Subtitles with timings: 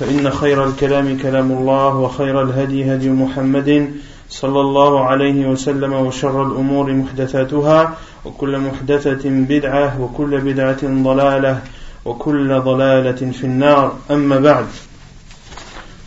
[0.00, 3.92] فإن خير الكلام كلام الله وخير الهدي هدي محمد
[4.28, 11.62] صلى الله عليه وسلم وشر الأمور محدثاتها وكل محدثة بدعة وكل بدعة ضلالة
[12.04, 14.66] وكل ضلالة في النار أما بعد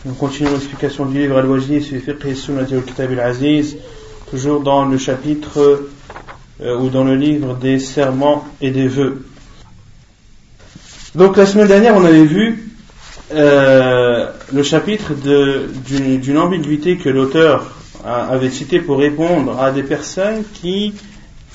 [0.08, 3.76] On continue l'explication du livre Al-Wajdi sur Fiqh Sunnah al Kitab al-Aziz,
[4.30, 5.88] toujours dans le chapitre
[6.62, 9.24] euh, ou dans le livre des serments et des vœux.
[11.16, 12.69] Donc la semaine dernière, on avait vu
[13.34, 17.66] euh, le chapitre d'une ambiguïté que l'auteur
[18.04, 20.94] avait cité pour répondre à des personnes qui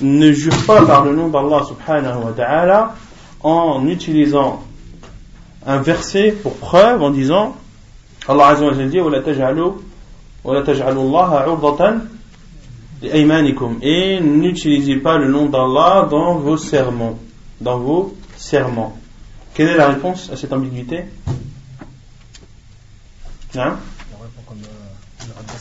[0.01, 2.95] ne jurent pas par le nom d'Allah subhanahu wa ta'ala
[3.41, 4.63] en utilisant
[5.65, 7.55] un verset pour preuve en disant
[8.27, 9.73] Allah azza wa jalla dit ولا تجعلوا
[10.43, 11.93] ولا تجعلوا الله عرضة
[13.01, 17.17] لأيمانكم et n'utilisez pas le nom d'Allah dans vos serments
[17.61, 18.97] dans vos serments
[19.53, 21.05] quelle est la réponse à cette ambiguïté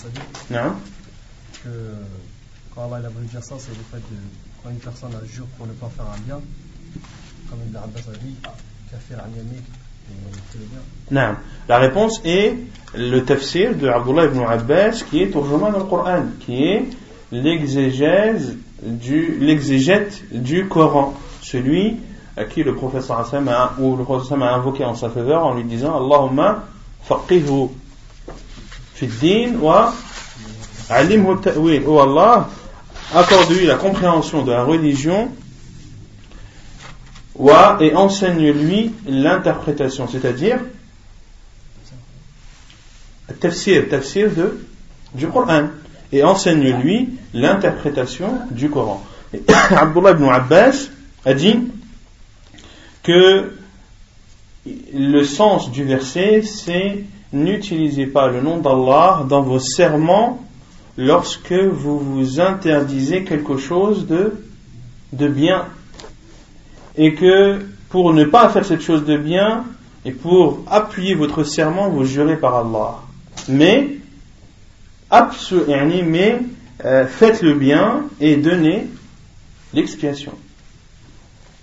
[0.10, 0.76] Dit Non
[1.64, 1.70] Que
[2.74, 4.18] quand Allah a voulu dire ça, c'est le fait de
[4.64, 6.40] quand une personne a jure pour ne pas faire un bien,
[7.50, 8.36] comme le Abbas a dit,
[9.00, 9.64] faire un yamik
[10.10, 10.80] et fait le bien.
[11.12, 11.36] Non.
[11.68, 12.56] La réponse est
[12.96, 16.86] le tafsir de Abdullah ibn Abbas qui est turjuman dans le Coran, qui est
[17.32, 21.98] l'exégèse du, l'exégète du Coran, celui
[22.38, 25.54] à qui le professeur Hassan a, ou le professeur a invoqué en sa faveur en
[25.54, 26.66] lui disant Allahumma
[27.04, 27.70] faqihhu
[29.02, 29.94] din wa
[30.90, 31.84] alimhu ta'wil.
[31.86, 32.50] Oh Allah,
[33.14, 35.30] accorde-lui la compréhension de la religion
[37.80, 40.60] et enseigne-lui l'interprétation, c'est-à-dire
[43.40, 44.66] tafsir, tafsir de,
[45.14, 45.68] du Coran
[46.12, 49.04] et enseigne-lui l'interprétation du Coran.
[49.34, 49.42] Et
[49.72, 50.88] Abdullah ibn Abbas
[51.26, 51.60] a dit
[53.04, 53.52] que
[54.66, 60.40] le sens du verset c'est n'utilisez pas le nom d'Allah dans vos serments
[60.98, 64.34] lorsque vous vous interdisez quelque chose de,
[65.14, 65.66] de bien.
[66.98, 67.60] Et que
[67.90, 69.66] pour ne pas faire cette chose de bien
[70.06, 73.00] et pour appuyer votre serment vous jurez par Allah.
[73.50, 73.98] Mais
[75.12, 76.40] mais
[76.84, 78.88] euh, faites le bien et donnez
[79.74, 80.34] l'expiation.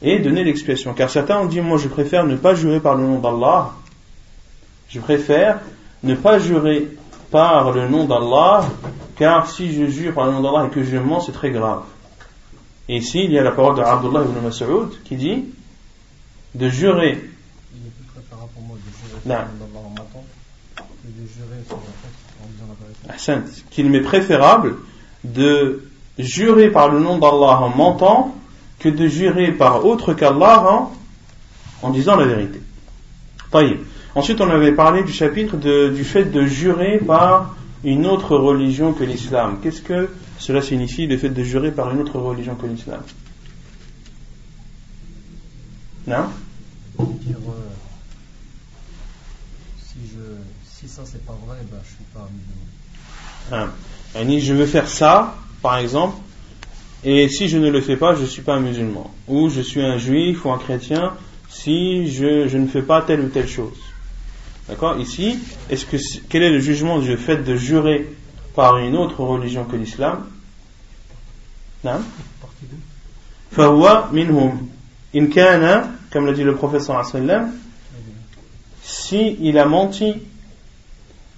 [0.01, 0.95] Et donner l'expiation.
[0.95, 3.73] Car certains ont dit, moi je préfère ne pas jurer par le nom d'Allah,
[4.93, 5.61] je préfère
[6.03, 6.89] ne pas jurer
[7.31, 8.69] par le nom d'Allah,
[9.17, 11.83] car si je jure par le nom d'Allah et que je mens, c'est très grave.
[12.89, 15.45] Et ici, il y a la parole de Abdullah ibn Mas'ud qui dit
[16.55, 17.31] de jurer.
[17.75, 20.25] Il est plus préférable pour moi de jurer par le nom d'Allah en mentant
[21.03, 23.65] que de jurer sur en disant la vérité.
[23.71, 24.77] Qu'il m'est préférable
[25.25, 25.85] de
[26.19, 28.35] jurer par le nom d'Allah en mentant
[28.79, 30.93] que de jurer par autre qu'Allah en,
[31.83, 32.61] en, disant la vérité.
[34.15, 38.93] Ensuite, on avait parlé du chapitre de, du fait de jurer par une autre religion
[38.93, 39.59] que l'islam.
[39.63, 43.03] Qu'est-ce que cela signifie, le fait de jurer par une autre religion que l'islam?
[46.07, 46.25] Non?
[46.99, 47.53] Dire, euh,
[49.79, 50.21] si, je,
[50.65, 52.73] si ça c'est pas vrai, ben, je suis pas musulman.
[53.51, 53.69] Ah.
[54.15, 56.17] Je veux faire ça, par exemple,
[57.05, 59.11] et si je ne le fais pas, je ne suis pas un musulman.
[59.27, 61.15] Ou je suis un juif ou un chrétien
[61.49, 63.79] si je, je ne fais pas telle ou telle chose.
[64.68, 65.98] D'accord Ici, est-ce que
[66.30, 68.08] quel est le jugement du fait de jurer
[68.56, 70.26] par une autre religion que l'islam
[71.84, 72.02] Non
[73.52, 74.68] فهو minhum.
[75.16, 77.54] In kana, comme l'a dit le professeur sallam,
[78.84, 80.16] si il a menti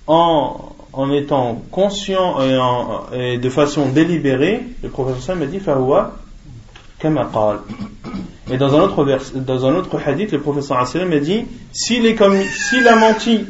[0.07, 6.15] en en étant conscient et, en, et, de façon délibérée, le professeur m'a dit Fahoua
[6.97, 7.59] kama qal.
[8.50, 12.14] et dans un autre vers, dans un autre hadith, le professeur m'a dit s'il est
[12.14, 13.46] comme s'il a menti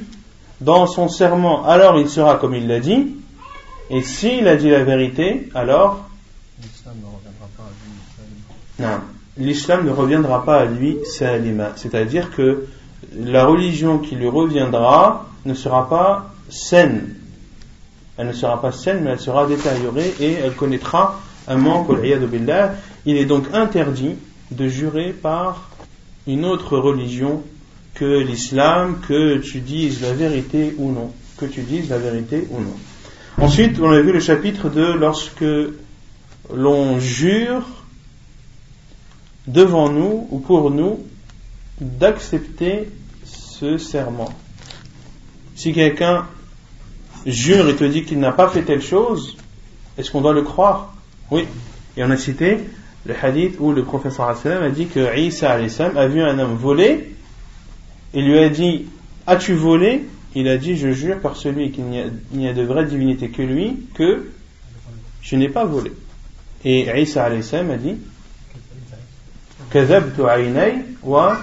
[0.61, 3.17] dans son serment, alors il sera comme il l'a dit.
[3.91, 6.09] Et s'il a dit la vérité, alors
[9.37, 11.73] l'islam ne reviendra pas à lui salima.
[11.77, 12.67] C'est-à-dire que
[13.17, 17.15] la religion qui lui reviendra ne sera pas saine.
[18.17, 21.89] Elle ne sera pas saine, mais elle sera détériorée et elle connaîtra un manque.
[23.05, 24.15] Il est donc interdit
[24.51, 25.71] de jurer par
[26.27, 27.43] une autre religion
[27.95, 31.13] que l'islam, que tu dises la vérité ou non.
[31.37, 32.75] Que tu dises la vérité ou non.
[33.39, 35.45] Ensuite, on a vu le chapitre de lorsque
[36.53, 37.65] l'on jure
[39.47, 41.05] devant nous ou pour nous
[41.81, 42.89] d'accepter
[43.25, 44.33] ce serment.
[45.55, 46.27] Si quelqu'un
[47.27, 49.37] jure et te dit qu'il n'a pas fait telle chose,
[49.97, 50.95] est-ce qu'on doit le croire?
[51.31, 51.47] Oui.
[51.97, 52.59] Et on a cité
[53.06, 57.16] le hadith où le professeur a dit que Isa a vu un homme voler
[58.14, 58.86] il lui a dit
[59.28, 60.06] As-tu volé
[60.36, 63.86] Il a dit Je jure par celui qu'il n'y a, de vraie divinité que lui
[63.94, 64.32] que
[65.22, 65.92] je n'ai pas volé.
[66.66, 67.98] Et Isa a dit
[69.72, 71.34] كذبت عيني و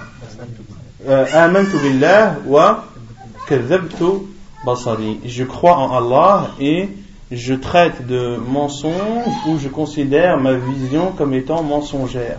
[1.07, 4.03] آمنت بالله وكذبت
[4.65, 5.21] basari.
[5.23, 6.89] Je crois en Allah et
[7.32, 12.38] je traite de mensonge ou je considère ma vision comme étant mensongère.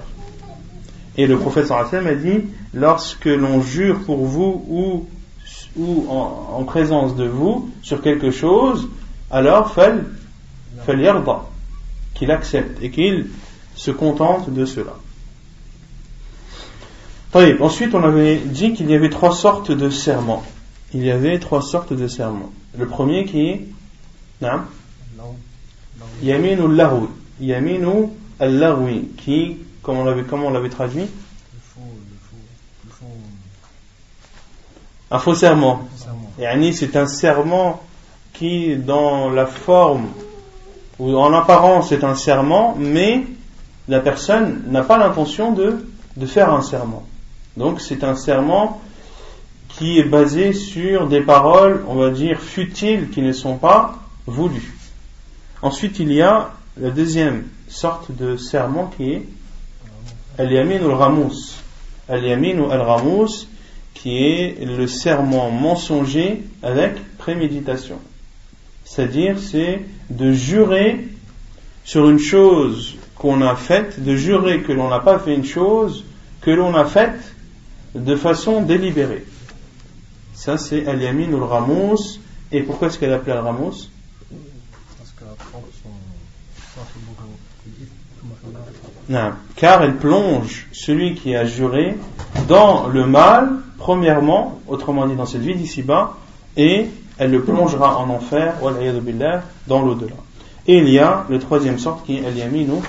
[1.18, 5.07] Et le prophète sallam a dit lorsque l'on jure pour vous ou,
[5.78, 8.88] ou en, présence de vous sur quelque chose,
[9.31, 10.06] alors fal,
[12.13, 13.28] qu'il accepte et qu'il
[13.75, 14.94] se contente de cela.
[17.62, 20.44] Ensuite, on avait dit qu'il y avait trois sortes de serments.
[20.94, 22.51] Il y avait trois sortes de serments.
[22.78, 23.66] Le premier qui est
[26.21, 27.07] Yaminu al
[27.39, 31.07] Yaminu al qui, comment on l'avait, comment on l'avait traduit?
[35.12, 35.88] Un faux serment.
[36.39, 37.81] Yani, c'est un serment
[38.33, 40.07] qui, dans la forme
[40.98, 43.24] ou en apparence, est un serment, mais
[43.88, 45.86] la personne n'a pas l'intention de,
[46.18, 47.04] de faire un serment.
[47.57, 48.81] Donc, c'est un serment
[49.69, 53.95] qui est basé sur des paroles, on va dire, futiles qui ne sont pas
[54.25, 54.74] voulues.
[55.63, 59.25] Ensuite, il y a la deuxième sorte de serment qui est
[60.38, 61.56] Al-Yamin al-Ramous.
[62.10, 63.48] Al-Yamin al-Ramous,
[63.94, 67.98] qui est le serment mensonger avec préméditation.
[68.83, 69.80] C'est-à-dire, c'est
[70.10, 71.07] de jurer
[71.86, 76.04] sur une chose qu'on a faite, de jurer que l'on n'a pas fait une chose
[76.42, 77.36] que l'on a faite
[77.95, 79.24] de façon délibérée.
[80.33, 81.95] Ça, c'est Al-Yamin ou le
[82.51, 83.31] Et pourquoi est-ce qu'elle appelée
[89.56, 91.98] Car elle plonge celui qui a juré
[92.48, 96.18] dans le mal, premièrement, autrement dit dans cette vie d'ici-bas,
[96.56, 98.56] et elle le plongera en enfer,
[99.68, 100.16] dans l'au-delà.
[100.68, 102.80] Et il y a le troisième sorte qui est al-yaminu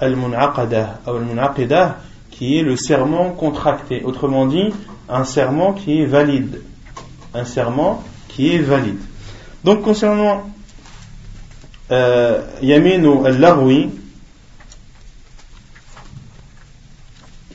[0.00, 1.94] al-munaqadah, al
[2.30, 4.02] qui est le serment contracté.
[4.04, 4.72] Autrement dit,
[5.08, 6.62] un serment qui est valide.
[7.34, 8.98] Un serment qui est valide.
[9.62, 10.42] Donc concernant
[11.92, 13.90] euh, yaminu al-larwi,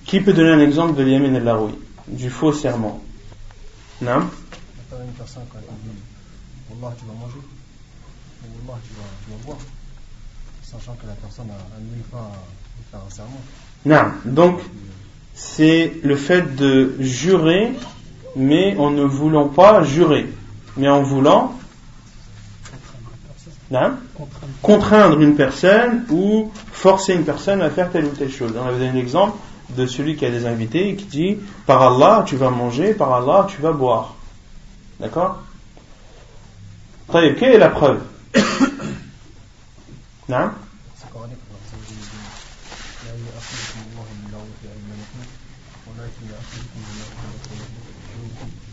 [0.07, 1.73] Qui peut donner un exemple de l'yamin el laroui
[2.07, 3.01] du faux serment.
[4.01, 4.21] Non
[5.05, 5.97] une personne quand elle dit
[6.81, 7.39] Wallah tu vas manger.
[8.41, 9.57] Ou Wallah tu vas, tu vas boire,
[10.63, 11.47] sachant que la personne
[12.09, 12.31] pas
[12.89, 13.41] faire un serment.
[13.85, 14.61] Non, donc
[15.35, 17.73] c'est le fait de jurer,
[18.37, 20.27] mais en ne voulant pas jurer,
[20.77, 21.53] mais en voulant
[23.69, 23.91] non
[24.61, 25.19] contraindre.
[25.19, 28.53] Une personne ou forcer une personne à faire telle ou telle chose.
[28.57, 29.37] On avait donné un exemple
[29.70, 33.12] de celui qui a des invités et qui dit Par Allah, tu vas manger, par
[33.12, 34.14] Allah, tu vas boire.
[35.00, 35.42] D'accord
[37.10, 38.00] Quelle est la preuve
[40.28, 40.50] Non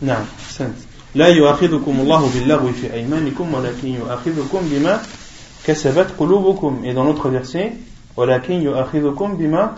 [0.02, 0.76] نعم سنت
[1.16, 5.02] لا يؤاخذكم الله باللغو في أيمانكم ولكن يؤاخذكم بما
[5.64, 7.72] كسبت قلوبكم et dans l'autre verset
[8.18, 9.78] ولكن يؤاخذكم بما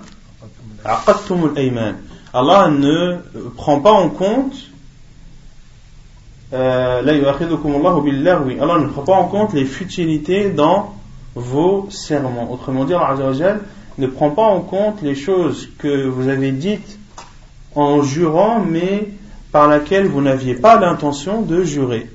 [2.33, 3.17] Allah ne
[3.57, 4.55] prend pas en compte
[6.53, 10.95] euh, Allah ne prend pas en compte les futilités dans
[11.35, 12.53] vos serments.
[12.53, 13.59] Autrement dit, Allah
[13.99, 16.99] ne prend pas en compte les choses que vous avez dites
[17.75, 19.09] en jurant, mais
[19.51, 22.11] par laquelle vous n'aviez pas l'intention de jurer.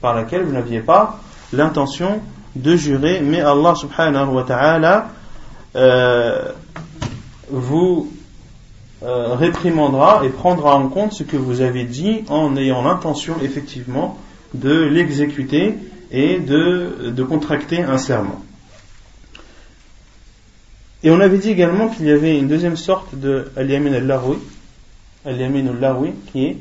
[0.00, 1.20] Par laquelle vous n'aviez pas
[1.52, 2.20] l'intention
[2.56, 5.08] de jurer, mais Allah subhanahu wa ta'ala
[5.76, 6.52] euh,
[7.50, 8.12] vous
[9.02, 14.18] euh, réprimandera et prendra en compte ce que vous avez dit en ayant l'intention effectivement
[14.54, 15.74] de l'exécuter
[16.10, 18.44] et de, de contracter un serment.
[21.02, 24.36] Et on avait dit également qu'il y avait une deuxième sorte de al-yamin al-larwi,
[25.24, 26.56] al-yamin al-larwi, qui est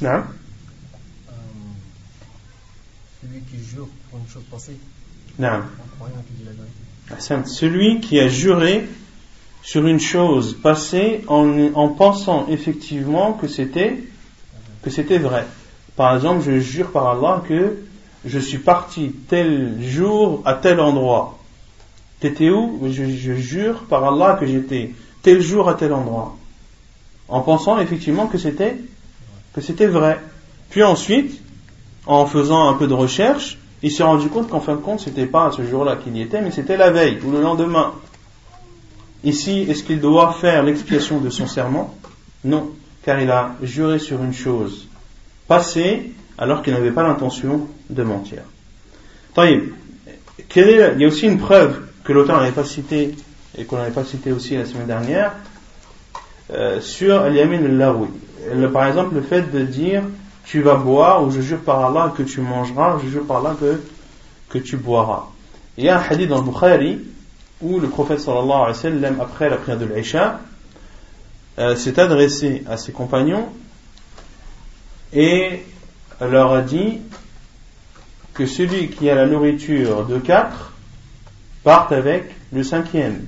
[0.00, 1.32] non euh,
[3.20, 4.78] Celui qui jure pour une chose passée.
[5.38, 5.62] Non.
[7.18, 8.86] Celui qui a juré
[9.62, 14.02] sur une chose passée en, en pensant effectivement que c'était
[14.82, 15.46] que c'était vrai.
[15.96, 17.78] Par exemple, je jure par Allah que
[18.24, 21.38] je suis parti tel jour à tel endroit.
[22.20, 22.80] T'étais où?
[22.90, 26.36] Je, je, jure par Allah que j'étais tel jour à tel endroit.
[27.28, 28.76] En pensant effectivement que c'était
[29.54, 30.20] que c'était vrai.
[30.70, 31.40] Puis ensuite,
[32.06, 35.26] en faisant un peu de recherche, il s'est rendu compte qu'en fin de compte, c'était
[35.26, 37.92] pas ce jour-là qu'il y était, mais c'était la veille ou le lendemain.
[39.24, 41.94] Ici, est-ce qu'il doit faire l'expiation de son serment?
[42.44, 42.70] Non,
[43.04, 44.88] car il a juré sur une chose
[45.46, 48.42] passée alors qu'il n'avait pas l'intention de mentir.
[49.38, 49.72] il
[50.54, 53.14] y a aussi une preuve que l'auteur n'avait pas citée
[53.56, 55.32] et qu'on n'avait pas citée aussi la semaine dernière
[56.52, 60.02] euh, sur Al-Yamin al Par exemple, le fait de dire
[60.48, 63.54] tu vas boire, ou je jure par Allah que tu mangeras, je jure par Allah
[63.60, 63.82] que,
[64.48, 65.26] que tu boiras.
[65.76, 67.00] Il y a un hadith dans le Bukhari
[67.60, 70.40] où le prophète sallallahu alayhi wa sallam, après la prière de l'Aïcha,
[71.58, 73.46] euh, s'est adressé à ses compagnons
[75.12, 75.64] et
[76.20, 76.98] leur a dit
[78.32, 80.72] que celui qui a la nourriture de quatre
[81.62, 83.26] parte avec le cinquième,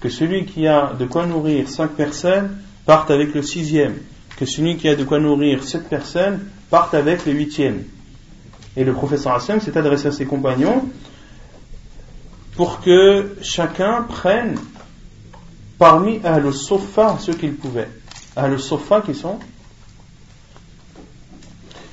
[0.00, 3.94] que celui qui a de quoi nourrir cinq personnes parte avec le sixième,
[4.42, 7.84] que celui qui a de quoi nourrir sept personnes parte avec le huitième.
[8.76, 10.88] Et le professeur Hassan s'est adressé à ses compagnons
[12.56, 14.58] pour que chacun prenne
[15.78, 17.88] parmi Ahl Sofa ce qu'il pouvait.
[18.34, 19.38] Ahl Sofa qui sont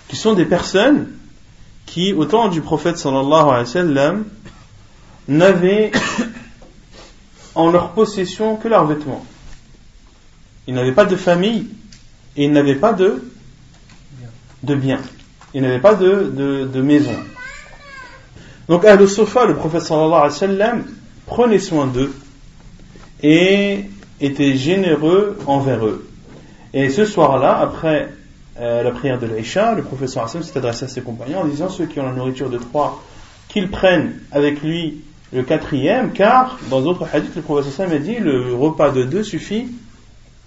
[0.08, 1.12] qui sont des personnes
[1.86, 4.26] qui, au temps du prophète sallallahu alayhi wa sallam,
[5.28, 5.92] n'avaient
[7.54, 9.24] en leur possession que leurs vêtements.
[10.66, 11.68] Ils n'avaient pas de famille
[12.36, 13.24] et il n'avait pas de,
[14.64, 15.00] de bien.
[15.54, 17.16] Il n'avait pas de, de, maison.
[18.68, 20.84] Donc, à le sofa, le prophète sallallahu alayhi wa sallam
[21.26, 22.14] prenait soin d'eux
[23.24, 23.86] et
[24.22, 26.08] était généreux envers eux.
[26.74, 28.10] Et ce soir-là, après
[28.60, 31.70] euh, la prière de l'Aïcha, le professeur Hassan s'est adressé à ses compagnons en disant
[31.70, 33.02] ceux qui ont la nourriture de trois,
[33.48, 35.02] qu'ils prennent avec lui
[35.34, 39.24] le quatrième, car dans d'autres hadiths, le professeur Hassan a dit le repas de deux
[39.24, 39.68] suffit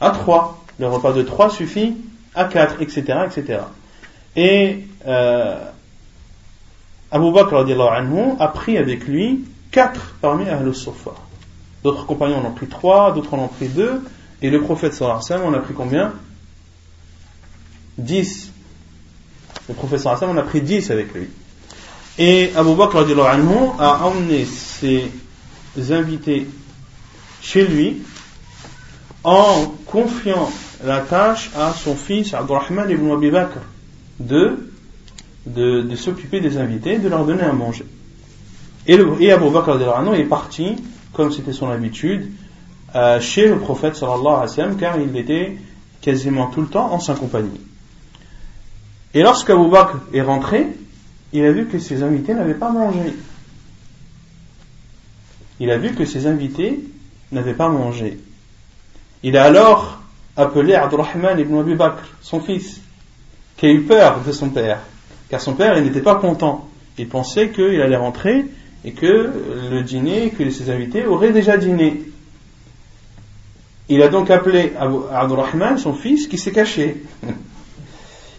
[0.00, 1.94] à trois le repas de trois suffit
[2.34, 3.02] à quatre, etc.
[3.26, 3.60] etc.
[4.36, 5.58] Et euh,
[7.10, 11.12] Abu Bakr anhu, a pris avec lui quatre parmi Ahlus Sofa.
[11.84, 14.02] D'autres compagnons en ont pris trois, d'autres en ont pris deux,
[14.40, 16.12] et le prophète sallallahu alayhi wa sallam en a pris combien?
[17.98, 18.50] Dix.
[19.68, 21.28] Le prophète sallallahu alayhi wa sallam en a pris dix avec lui.
[22.18, 25.10] Et Abu Bakr anhu, a emmené ses
[25.90, 26.46] invités
[27.42, 28.02] chez lui
[29.24, 30.50] en confiant
[30.84, 33.58] la tâche à son fils Abdurrahman ibn Abi Bakr
[34.18, 34.70] de,
[35.46, 37.86] de, de s'occuper des invités, de leur donner à manger.
[38.86, 39.80] Et, le, et Abu Bakr
[40.14, 40.76] est parti,
[41.12, 42.32] comme c'était son habitude,
[42.94, 45.56] euh, chez le prophète sallallahu alayhi wa sallam, car il était
[46.00, 47.60] quasiment tout le temps en sa compagnie.
[49.14, 50.66] Et lorsqu'Abu Bakr est rentré,
[51.32, 53.14] il a vu que ses invités n'avaient pas mangé.
[55.60, 56.80] Il a vu que ses invités
[57.30, 58.18] n'avaient pas mangé.
[59.22, 60.01] Il a alors
[60.36, 62.80] appelé Abdurrahman ibn Abi Bakr, son fils,
[63.56, 64.80] qui a eu peur de son père,
[65.28, 66.68] car son père il n'était pas content.
[66.98, 68.46] Il pensait qu'il allait rentrer
[68.84, 69.30] et que
[69.70, 72.02] le dîner, que ses invités auraient déjà dîné.
[73.88, 74.72] Il a donc appelé
[75.12, 77.02] Abdurrahman, son fils, qui s'est caché.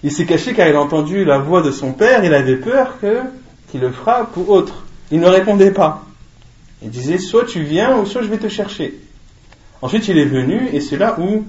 [0.04, 3.00] Il s'est caché car il a entendu la voix de son père, il avait peur
[3.00, 3.22] que
[3.72, 4.84] qu'il le frappe ou autre.
[5.12, 6.04] Il ne répondait pas.
[6.82, 9.00] Il disait soit tu viens ou soit je vais te chercher.
[9.82, 11.46] Ensuite il est venu et c'est là où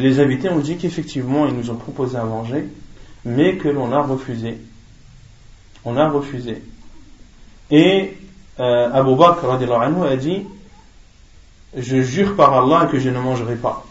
[0.00, 2.66] les invités ont dit qu'effectivement, ils nous ont proposé à manger,
[3.24, 4.58] mais que l'on a refusé.
[5.84, 6.62] On a refusé.
[7.70, 8.16] Et
[8.60, 10.42] euh, Abu Bakr a dit
[11.76, 13.84] Je jure par Allah que je ne mangerai pas.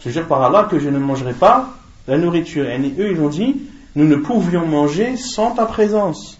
[0.00, 1.70] Je jure par Allah que je ne mangerai pas
[2.06, 2.68] la nourriture.
[2.68, 3.56] Et eux, ils ont dit
[3.96, 6.37] Nous ne pouvions manger sans ta présence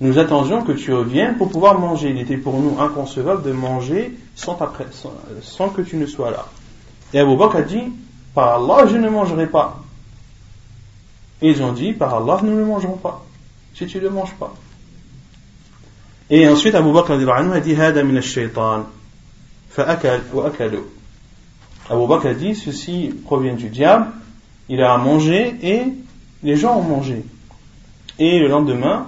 [0.00, 2.10] nous attendions que tu reviennes pour pouvoir manger.
[2.10, 4.58] Il était pour nous inconcevable de manger sans,
[5.42, 6.46] sans, que tu ne sois là.
[7.12, 7.82] Et Abu Bakr a dit,
[8.34, 9.82] par Allah, je ne mangerai pas.
[11.42, 13.24] Et ils ont dit, par Allah, nous ne mangerons pas.
[13.74, 14.54] Si tu ne manges pas.
[16.30, 18.20] Et ensuite, Abu Bakr a dit, Hada min
[19.76, 20.80] akalu.
[21.90, 24.06] Abu Bakr a dit, ceci provient du diable,
[24.70, 25.82] il a mangé et
[26.42, 27.22] les gens ont mangé.
[28.18, 29.06] Et le lendemain,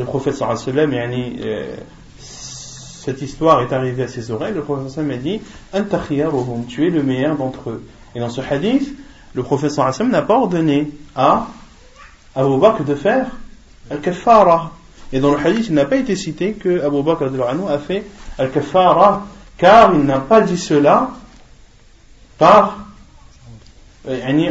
[0.00, 1.76] le prophète sallam, euh,
[2.18, 5.40] cette histoire est arrivée à ses oreilles, le prophète sallam a dit
[6.68, 7.84] Tu es le meilleur d'entre eux.
[8.14, 8.94] Et dans ce hadith,
[9.34, 11.48] le prophète sallam n'a pas ordonné à
[12.34, 13.26] Abu Bakr de faire
[13.90, 14.72] al-kafara.
[15.12, 17.24] Et dans le hadith, il n'a pas été cité que Abu Bakr
[17.68, 18.04] a fait
[18.38, 19.26] al-kafara,
[19.58, 21.10] car il n'a pas dit cela
[22.38, 22.78] par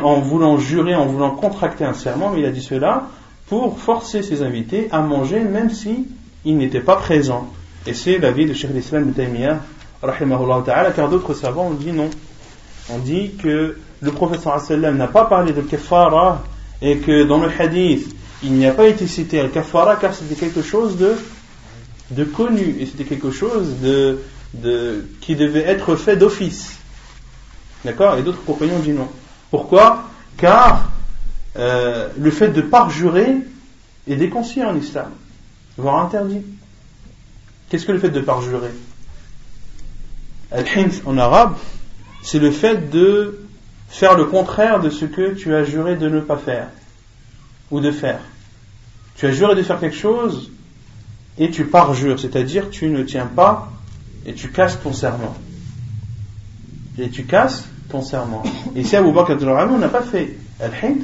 [0.03, 3.07] en voulant jurer, en voulant contracter un serment, mais il a dit cela
[3.49, 6.07] pour forcer ses invités à manger même si
[6.45, 7.47] ils n'étaient pas présents.
[7.87, 9.59] Et c'est l'avis de Cheikh l'Islam Taymiyyah,
[10.01, 12.09] ta'ala, car d'autres savants ont dit non.
[12.89, 16.43] On dit que le prophète sallam n'a pas parlé de kafara
[16.81, 20.61] et que dans le hadith, il n'y a pas été cité al-kafara car c'était quelque
[20.61, 21.15] chose de,
[22.11, 24.19] de connu et c'était quelque chose de,
[24.53, 26.77] de, qui devait être fait d'office.
[27.83, 28.17] D'accord?
[28.17, 29.07] Et d'autres compagnons ont dit non.
[29.51, 30.03] Pourquoi?
[30.37, 30.89] Car
[31.59, 33.35] euh, le fait de parjurer
[34.07, 35.11] est déconseillé en islam,
[35.77, 36.41] voire interdit.
[37.69, 38.71] Qu'est-ce que le fait de parjurer?
[40.51, 41.55] Al-Hinf en arabe,
[42.23, 43.45] c'est le fait de
[43.89, 46.69] faire le contraire de ce que tu as juré de ne pas faire
[47.71, 48.21] ou de faire.
[49.15, 50.51] Tu as juré de faire quelque chose
[51.37, 53.69] et tu parjures, c'est-à-dire tu ne tiens pas
[54.25, 55.35] et tu casses ton serment.
[56.97, 58.43] Et tu casses ton serment.
[58.75, 61.01] Et si Abu Bakr n'a pas fait al-hint,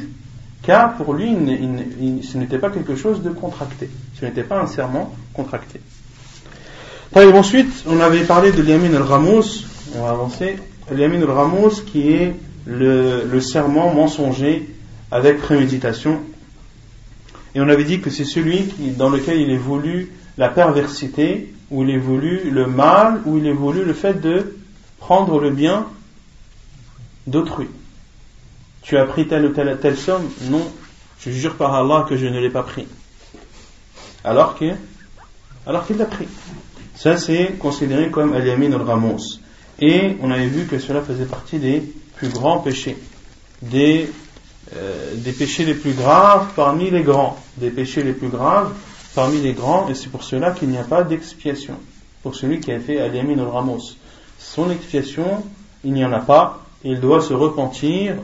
[0.66, 1.36] car pour lui,
[2.24, 3.90] ce n'était pas quelque chose de contracté.
[4.20, 5.80] Ce n'était pas un serment contracté.
[7.14, 9.64] Ensuite, on avait parlé de l'yamin al-ramos,
[9.96, 10.58] on va avancer,
[10.92, 14.68] l'yamin al-ramos qui est le, serment mensonger
[15.12, 16.20] avec préméditation.
[17.54, 21.84] Et on avait dit que c'est celui dans lequel il est voulu la perversité, où
[21.84, 24.58] il est voulu le mal, où il est voulu le fait de
[25.00, 25.86] prendre le bien
[27.28, 27.68] d'autrui.
[28.86, 30.62] Tu as pris telle ou telle, telle somme Non,
[31.20, 32.88] je jure par Allah que je ne l'ai pas pris.
[34.24, 34.78] Alors qu'il
[35.66, 36.28] alors qu'il l'a pris.
[36.94, 39.40] Ça, c'est considéré comme Al-Yamin al-Ramos.
[39.80, 41.82] Et on avait vu que cela faisait partie des
[42.16, 42.96] plus grands péchés.
[43.64, 44.12] Des,
[44.76, 47.40] euh, des péchés les plus graves parmi les grands.
[47.58, 48.72] Des péchés les plus graves
[49.16, 49.90] parmi les grands.
[49.90, 51.80] Et c'est pour cela qu'il n'y a pas d'expiation.
[52.22, 53.96] Pour celui qui a fait Al-Yamin al-Ramos.
[54.38, 55.44] Son expiation,
[55.84, 58.16] il n'y en a pas il doit se repentir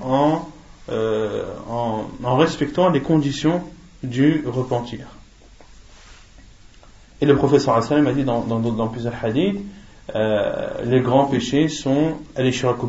[0.91, 3.61] euh, en, en, respectant les conditions
[4.03, 5.07] du repentir.
[7.21, 9.59] Et le professeur Hassan a dit dans, dans, plusieurs hadiths,
[10.15, 12.17] euh, les grands péchés sont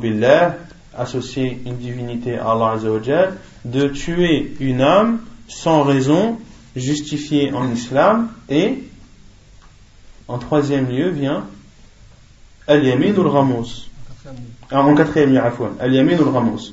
[0.00, 0.56] billah,
[0.96, 6.38] associer une divinité à Allah Azzawajal, de tuer une âme sans raison
[6.74, 8.82] justifiée en islam, et
[10.28, 11.44] en troisième lieu vient
[12.66, 13.86] al-yamin ou ramos
[14.70, 15.40] en quatrième lieu,
[15.78, 16.72] al-yamin ou al-ramos.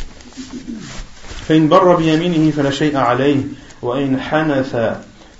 [1.50, 3.42] فإن بر بيمينه فلا شيء عليه
[3.82, 4.76] وإن حنث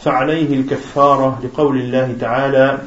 [0.04, 2.78] فعليه الكفارة لقول الله تعالى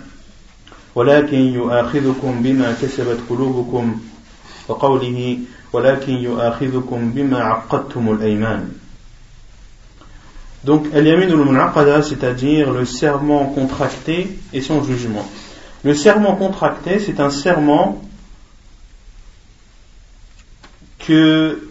[0.95, 3.99] ولكن يؤاخذكم بما كسبت قلوبكم
[4.67, 5.37] وقوله
[5.73, 8.69] ولكن يؤاخذكم بما عقدتم الأيمان
[10.63, 15.25] Donc, al-yamin al c'est-à-dire le serment contracté et son jugement.
[15.83, 18.01] Le serment contracté, c'est un serment
[20.99, 21.69] que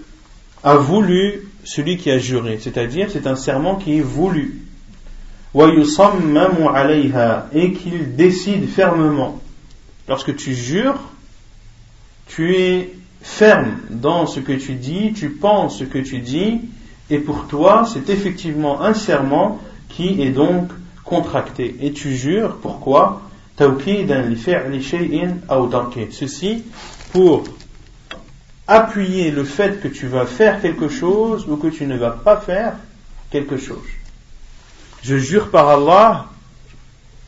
[0.64, 4.62] a voulu celui qui a juré, c'est-à-dire c'est un serment qui est voulu.
[7.54, 9.40] Et qu'il décide fermement.
[10.08, 11.00] Lorsque tu jures,
[12.28, 16.62] tu es ferme dans ce que tu dis, tu penses ce que tu dis,
[17.10, 20.72] et pour toi, c'est effectivement un serment qui est donc
[21.04, 21.76] contracté.
[21.82, 23.22] Et tu jures, pourquoi?
[26.10, 26.64] Ceci
[27.12, 27.44] pour
[28.68, 32.38] appuyer le fait que tu vas faire quelque chose ou que tu ne vas pas
[32.38, 32.76] faire
[33.30, 33.88] quelque chose.
[35.02, 36.28] Je jure par Allah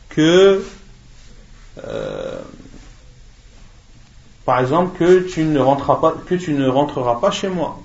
[0.08, 0.64] que,
[1.84, 2.40] euh,
[4.46, 7.80] par exemple, que tu ne rentreras pas, que tu ne rentreras pas chez moi.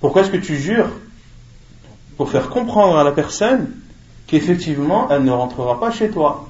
[0.00, 0.90] Pourquoi est-ce que tu jures?
[2.16, 3.70] Pour faire comprendre à la personne
[4.26, 6.48] qu'effectivement, elle ne rentrera pas chez toi.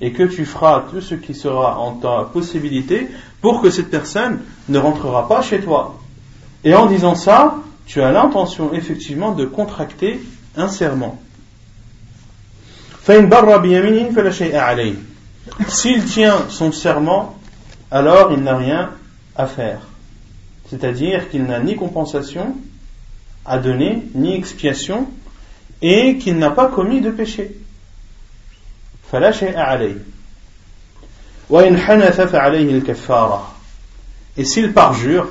[0.00, 3.08] Et que tu feras tout ce qui sera en ta possibilité
[3.46, 6.00] pour que cette personne ne rentrera pas chez toi.
[6.64, 10.20] Et en disant ça, tu as l'intention effectivement de contracter
[10.56, 11.20] un serment.
[15.68, 17.38] S'il tient son serment,
[17.92, 18.90] alors il n'a rien
[19.36, 19.78] à faire.
[20.68, 22.56] C'est-à-dire qu'il n'a ni compensation
[23.44, 25.06] à donner, ni expiation,
[25.82, 27.56] et qu'il n'a pas commis de péché.
[34.36, 35.28] Et s'il parjure,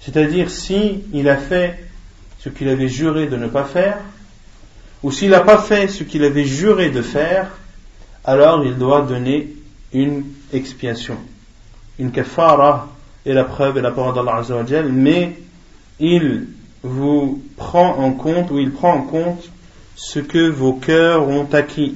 [0.00, 1.78] c'est-à-dire s'il il a fait
[2.38, 3.98] ce qu'il avait juré de ne pas faire,
[5.02, 7.50] ou s'il n'a pas fait ce qu'il avait juré de faire,
[8.24, 9.48] alors il doit donner
[9.92, 11.16] une expiation.
[11.98, 12.88] Une kafara
[13.24, 14.42] est la preuve et la parole d'Allah
[14.90, 15.36] mais
[15.98, 16.48] il
[16.82, 19.50] vous prend en compte, ou il prend en compte
[19.96, 21.94] ce que vos cœurs ont acquis.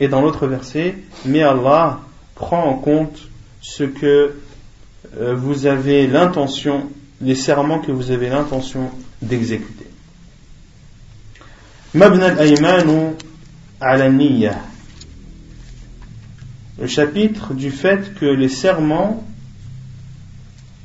[0.00, 2.00] Et dans l'autre verset, mais Allah
[2.34, 3.18] prend en compte
[3.60, 4.34] ce que
[5.16, 6.88] euh, vous avez l'intention,
[7.20, 8.90] les serments que vous avez l'intention
[9.22, 9.86] d'exécuter.
[11.94, 13.14] Mabna al-Aymanu
[13.80, 14.50] ala Le
[16.88, 19.24] chapitre du fait que les serments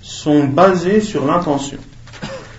[0.01, 1.79] sont basés sur l'intention.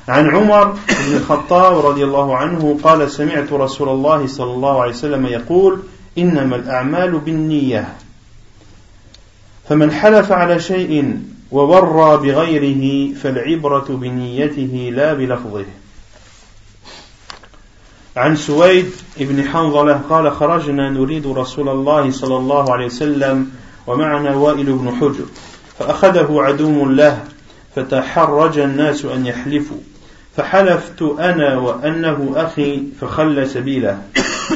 [0.09, 0.77] عن عمر
[1.07, 5.83] بن الخطاب رضي الله عنه قال سمعت رسول الله صلى الله عليه وسلم يقول
[6.18, 7.94] إنما الأعمال بالنية.
[9.70, 11.20] فمن حلف على شيء
[11.52, 15.66] وورى بغيره فالعبرة بنيته لا بلفظه.
[18.18, 23.52] عن سويد بن حنظلة قال خرجنا نريد رسول الله صلى الله عليه وسلم
[23.88, 25.26] ومعنا وائل بن حجر
[25.80, 27.24] فأخذه عدو له
[27.76, 29.78] فتحرج الناس أن يحلفوا.
[30.38, 34.02] فحلفت أنا وأنه أخي فخل سبيله.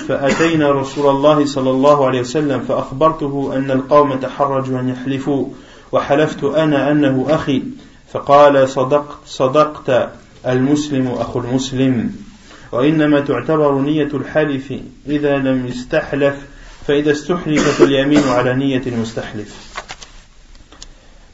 [0.08, 5.46] فأتينا رسول الله صلى الله عليه وسلم فأخبرته أن القوم تحرجوا أن يحلفوا.
[5.92, 7.64] وحلفت أنا أنه أخي
[8.14, 10.10] فقال صدقت صدقت
[10.48, 12.16] المسلم أخو المسلم.
[12.72, 14.74] وإنما تعتبر نية الحلف
[15.08, 16.36] إذا لم يستحلف
[16.88, 19.69] فإذا استحلفت اليمين على نية المستحلف.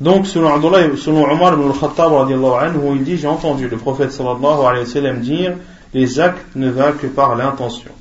[0.01, 4.85] Donc, selon, Abdullah, selon Omar ibn al-Khattab, il dit J'ai entendu le prophète sallallahu alayhi
[4.85, 5.55] wa sallam dire
[5.93, 7.91] Les actes ne valent que par l'intention.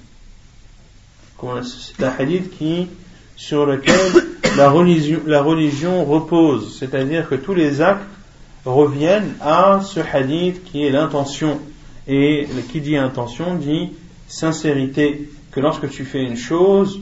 [1.62, 2.88] C'est un hadith qui,
[3.36, 3.94] sur lequel
[4.56, 6.76] la religion repose?
[6.78, 8.02] C'est-à-dire que tous les actes
[8.64, 11.60] reviennent à ce hadith qui est l'intention.
[12.06, 13.90] Et qui dit intention dit
[14.26, 15.28] sincérité.
[15.52, 17.00] Que lorsque tu fais une chose,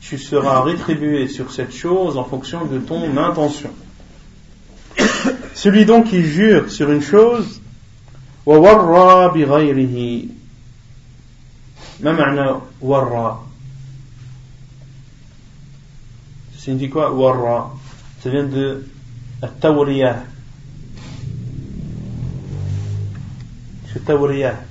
[0.00, 3.70] tu seras rétribué sur cette chose en fonction de ton intention.
[5.63, 7.61] Celui donc qui jure sur une chose,
[8.45, 10.29] وَوَرَّى بِغَيْرِهِ
[11.99, 13.39] ما معنى ورّى
[16.53, 17.73] Ça signifie quoi warra
[18.23, 18.85] Ça vient de
[19.43, 20.25] التورية
[23.87, 24.65] C'est التورية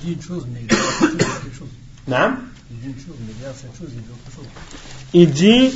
[0.00, 1.68] Il dit une chose, mais il dit quelque chose.
[2.06, 2.36] Non
[2.70, 4.46] Il dit une chose, mais derrière cette chose, il dit autre chose.
[5.12, 5.72] Il dit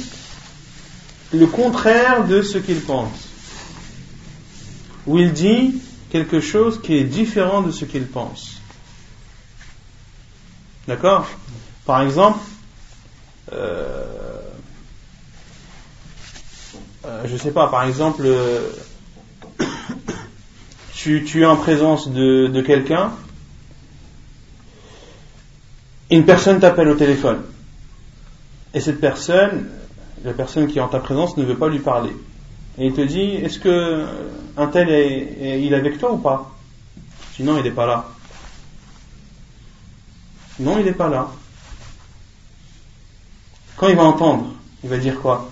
[1.34, 3.28] le contraire de ce qu'il pense.
[5.06, 8.62] Ou il dit quelque chose qui est différent de ce qu'il pense.
[10.88, 11.28] D'accord?
[11.86, 12.40] Par exemple,
[13.52, 14.06] euh,
[17.06, 18.70] euh, je sais pas, par exemple, euh,
[20.94, 23.12] tu, es en présence de quelqu'un,
[26.10, 27.42] une personne t'appelle au téléphone,
[28.74, 29.70] et cette personne,
[30.24, 32.12] la personne qui est en ta présence ne veut pas lui parler.
[32.78, 34.06] Et il te dit, est-ce que
[34.56, 36.52] un tel est, il est avec toi ou pas?
[37.34, 38.06] Tu dis non, il n'est pas là.
[40.60, 41.30] Non, il n'est pas là.
[43.76, 44.54] Quand il va entendre,
[44.84, 45.52] il va dire quoi?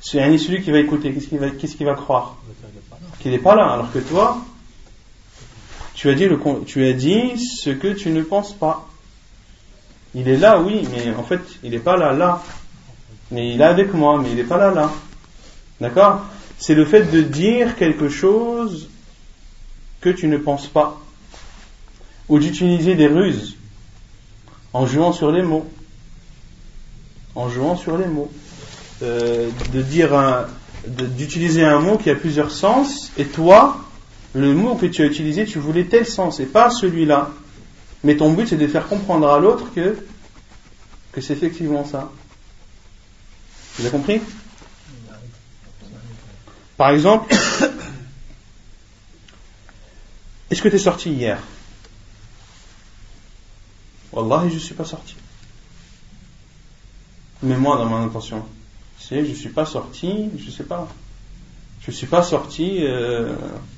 [0.00, 1.26] C'est celui qui va écouter, qu'est-ce
[1.76, 2.36] qu'il va, croire?
[3.18, 4.38] Qu'il n'est pas là, alors que toi,
[5.94, 6.28] tu as, dit
[6.66, 8.86] tu as dit ce que tu ne penses pas.
[10.14, 12.42] Il est là, oui, mais en fait, il n'est pas là, là.
[13.30, 14.90] Mais il est avec moi, mais il n'est pas là, là.
[15.80, 16.24] D'accord?
[16.58, 18.88] C'est le fait de dire quelque chose
[20.00, 21.00] que tu ne penses pas.
[22.28, 23.56] Ou d'utiliser des ruses
[24.72, 25.66] en jouant sur les mots.
[27.34, 28.30] En jouant sur les mots.
[29.02, 30.46] Euh, de dire un,
[30.86, 33.84] d'utiliser un mot qui a plusieurs sens, et toi,
[34.34, 37.30] le mot que tu as utilisé, tu voulais tel sens, et pas celui-là.
[38.04, 39.96] Mais ton but, c'est de faire comprendre à l'autre que,
[41.12, 42.10] que c'est effectivement ça.
[43.78, 44.20] Vous avez compris?
[46.76, 47.32] Par exemple,
[50.50, 51.38] est-ce que tu es sorti hier?
[54.12, 55.14] Wallahi, je ne suis pas sorti.
[57.42, 58.44] Mais moi, dans mon intention,
[58.98, 60.88] c'est je ne suis pas sorti, je ne sais pas.
[61.80, 63.36] je ne suis pas sorti euh,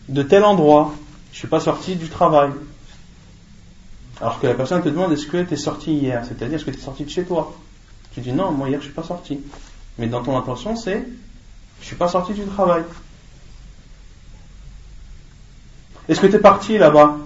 [0.09, 0.95] de tel endroit,
[1.31, 2.53] je ne suis pas sorti du travail.
[4.19, 6.25] Alors que la personne te demande est-ce que tu es sorti hier?
[6.27, 7.55] C'est-à-dire est-ce que tu es sorti de chez toi?
[8.15, 9.41] Tu dis non, moi hier je ne suis pas sorti.
[9.99, 11.05] Mais dans ton intention c'est
[11.81, 12.83] je ne suis pas sorti du travail.
[16.09, 17.17] Est-ce que tu es parti là-bas?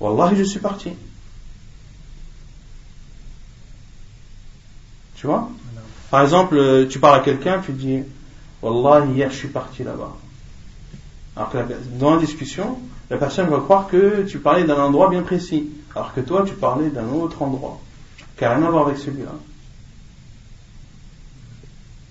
[0.00, 0.92] Wallahi, je suis parti.
[5.16, 5.50] Tu vois?
[6.10, 8.02] Par exemple, tu parles à quelqu'un, tu dis
[8.62, 10.16] Wallah, hier je suis parti là-bas.
[11.36, 11.58] Alors que
[11.98, 12.78] dans la discussion,
[13.10, 16.54] la personne va croire que tu parlais d'un endroit bien précis, alors que toi tu
[16.54, 17.80] parlais d'un autre endroit,
[18.36, 19.32] qui n'a rien à voir avec celui-là.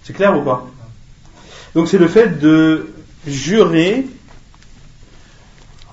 [0.03, 0.67] C'est clair ou pas
[1.75, 2.93] Donc c'est le fait de
[3.27, 4.05] jurer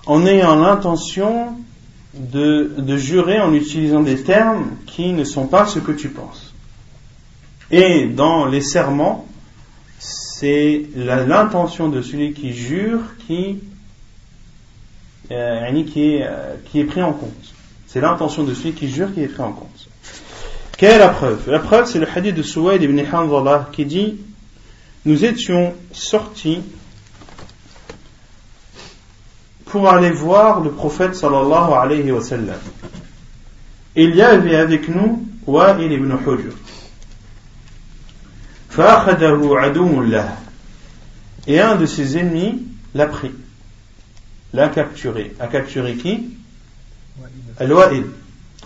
[0.07, 1.57] en ayant l'intention
[2.15, 6.55] de, de, jurer en utilisant des termes qui ne sont pas ce que tu penses.
[7.71, 9.27] Et dans les serments,
[9.99, 13.59] c'est l'intention de celui qui jure qui,
[15.31, 17.55] euh, qui, est, euh, qui est pris en compte.
[17.87, 19.86] C'est l'intention de celui qui jure qui est pris en compte.
[20.77, 21.51] Quelle est la preuve?
[21.51, 24.19] La preuve, c'est le hadith de Suwaid ibn Hanzala qui dit
[25.07, 26.61] Nous étions sortis
[29.65, 32.59] pour aller voir le prophète sallallahu alayhi wa sallam.
[33.95, 36.53] Il y avait avec nous Wa'il ibn Hujr.
[41.47, 42.63] Et un de ses ennemis
[42.95, 43.31] l'a pris,
[44.53, 45.35] l'a capturé.
[45.41, 46.37] A capturé qui?
[47.59, 48.05] Al-Wa'il.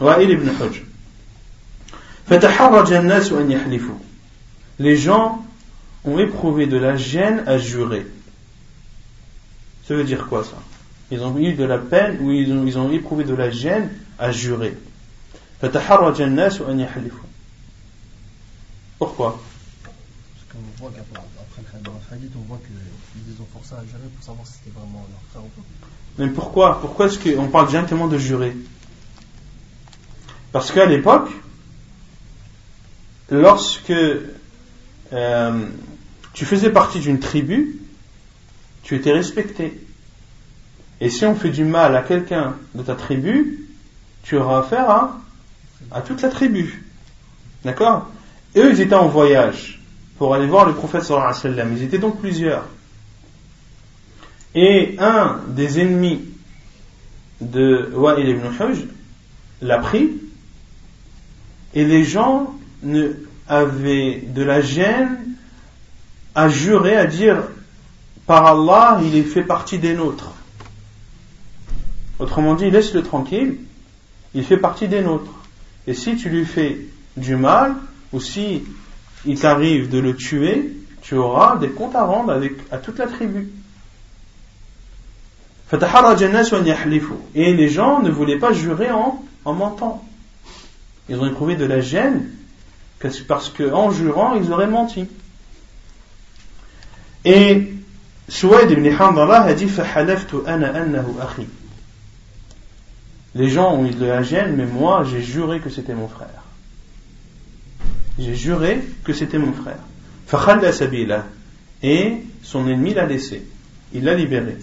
[0.01, 0.90] Wa'il ibn Hujr.
[4.79, 5.45] Les gens
[6.05, 8.07] ont éprouvé de la gêne à jurer.
[9.87, 10.57] Ça veut dire quoi ça?
[11.11, 13.91] Ils ont eu de la peine ou ils ont, ils ont éprouvé de la gêne
[14.19, 14.79] à jurer.
[18.99, 19.41] Pourquoi?
[20.55, 21.21] On voit qu'après
[21.83, 21.99] dans la
[22.37, 25.43] on voit qu'ils les ont forcés à jurer pour savoir si c'était vraiment leur frère
[25.45, 25.63] ou pas.
[26.19, 26.81] Mais pourquoi?
[26.81, 28.57] Pourquoi est-ce qu'on parle directement de jurer?
[30.53, 31.31] Parce qu'à l'époque,
[33.31, 33.93] lorsque
[35.13, 35.67] euh,
[36.33, 37.81] tu faisais partie d'une tribu,
[38.83, 39.81] tu étais respecté.
[41.01, 43.67] Et si on fait du mal à quelqu'un de ta tribu,
[44.23, 44.91] tu auras affaire
[45.91, 46.85] à, toute la tribu.
[47.65, 48.09] D'accord?
[48.57, 49.81] Eux, ils étaient en voyage
[50.19, 51.77] pour aller voir le prophète sallallahu alayhi wa sallam.
[51.77, 52.67] Ils étaient donc plusieurs.
[54.55, 56.21] Et un des ennemis
[57.41, 58.87] de Wa'il ibn Hujj
[59.63, 60.11] l'a pris
[61.75, 63.13] et les gens ne,
[63.49, 65.19] avaient de la gêne
[66.35, 67.43] à jurer, à dire
[68.27, 70.33] par Allah, il est fait partie des nôtres.
[72.21, 73.57] Autrement dit, laisse-le tranquille,
[74.35, 75.33] il fait partie des nôtres.
[75.87, 77.75] Et si tu lui fais du mal,
[78.13, 78.63] ou si
[79.25, 80.71] il t'arrive de le tuer,
[81.03, 83.49] tu auras des comptes à rendre avec, à toute la tribu.
[87.35, 90.05] Et les gens ne voulaient pas jurer en mentant.
[91.09, 92.31] Ils ont éprouvé de la gêne
[93.27, 95.07] parce qu'en jurant, ils auraient menti.
[97.25, 97.73] Et
[98.29, 99.69] Suwaid ibn Hanbala a dit
[103.35, 106.45] Les gens ont eu de la gêne, mais moi j'ai juré que c'était mon frère.
[108.19, 109.79] J'ai juré que c'était mon frère.
[111.83, 113.47] Et son ennemi l'a laissé.
[113.93, 114.59] Il l'a libéré.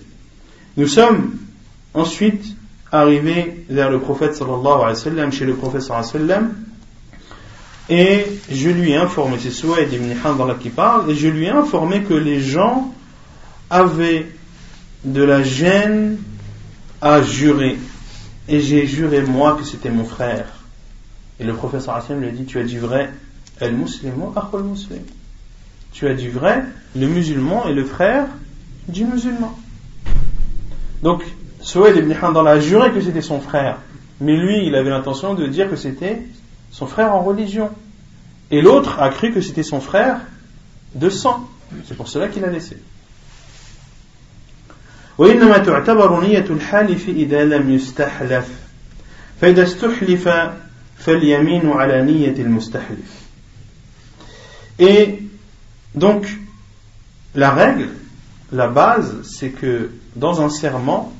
[0.77, 1.37] Nous sommes
[1.93, 2.55] ensuite
[2.91, 6.66] arrivés vers le prophète chez le prophète sallallahu alayhi
[7.89, 11.49] et je lui ai informé, c'est Souaïd ibn Hanbala qui parle, et je lui ai
[11.49, 12.93] informé que les gens
[13.69, 14.27] avaient
[15.05, 16.17] de la gêne
[17.01, 17.77] à jurer.
[18.49, 20.47] Et j'ai juré moi que c'était mon frère.
[21.39, 23.09] Et le wa sallam lui a dit, tu as dit vrai,
[23.59, 23.75] El
[24.35, 25.01] akhul muslim?
[25.93, 26.63] Tu as dit vrai,
[26.95, 28.27] le musulman est le frère
[28.87, 29.57] du musulman.
[31.03, 31.23] Donc,
[31.61, 33.77] Soued ibn Handal a juré que c'était son frère,
[34.19, 36.21] mais lui, il avait l'intention de dire que c'était
[36.70, 37.70] son frère en religion.
[38.50, 40.20] Et l'autre a cru que c'était son frère
[40.94, 41.48] de sang.
[41.86, 42.76] C'est pour cela qu'il a laissé.
[45.18, 48.48] وإنما تعتبر نية الحالف إذا لم يستحلف
[49.40, 50.28] فإذا استحلف
[50.98, 53.22] فاليمين على نية المستحلف
[54.78, 55.22] et
[55.94, 56.26] donc,
[57.34, 57.90] la règle,
[58.50, 61.12] la base, c'est que dans un serment,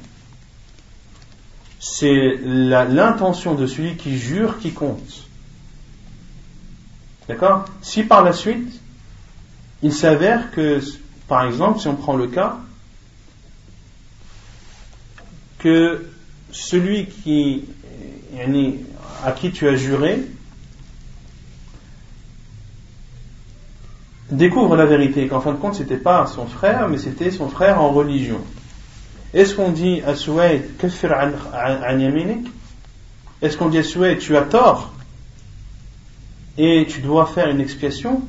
[1.78, 5.25] c'est l'intention de celui qui jure qui compte.
[7.27, 7.65] D'accord?
[7.81, 8.79] Si par la suite,
[9.83, 10.79] il s'avère que,
[11.27, 12.57] par exemple, si on prend le cas,
[15.59, 16.07] que
[16.51, 17.65] celui qui,
[19.23, 20.21] à qui tu as juré
[24.31, 27.81] découvre la vérité, qu'en fin de compte, c'était pas son frère, mais c'était son frère
[27.81, 28.41] en religion.
[29.33, 32.47] Est-ce qu'on dit à Souaïd, kafir an yaminik
[33.41, 34.93] Est-ce qu'on dit à Souaïd, tu as tort
[36.57, 38.21] et tu dois faire une expiation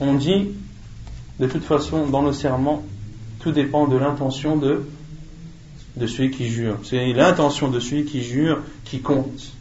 [0.00, 0.50] On dit,
[1.38, 2.84] de toute façon, dans le serment,
[3.40, 4.84] tout dépend de l'intention de,
[6.06, 6.78] celui qui jure.
[6.84, 9.52] C'est l'intention de celui qui jure qui compte.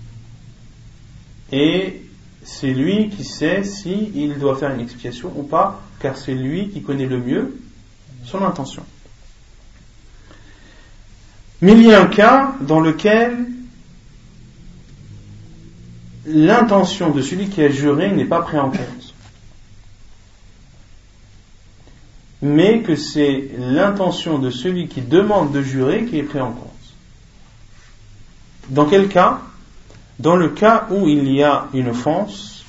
[1.52, 2.02] Et
[2.44, 6.70] c'est lui qui sait s'il il doit faire une expiation ou pas, car c'est lui
[6.70, 7.58] qui connaît le mieux
[8.24, 8.84] son intention.
[11.62, 13.48] Mais il y a un cas dans lequel
[16.34, 19.14] l'intention de celui qui a juré n'est pas prise en compte.
[22.42, 26.68] Mais que c'est l'intention de celui qui demande de jurer qui est prise en compte.
[28.70, 29.42] Dans quel cas?
[30.20, 32.64] Dans le cas où il y a une offense,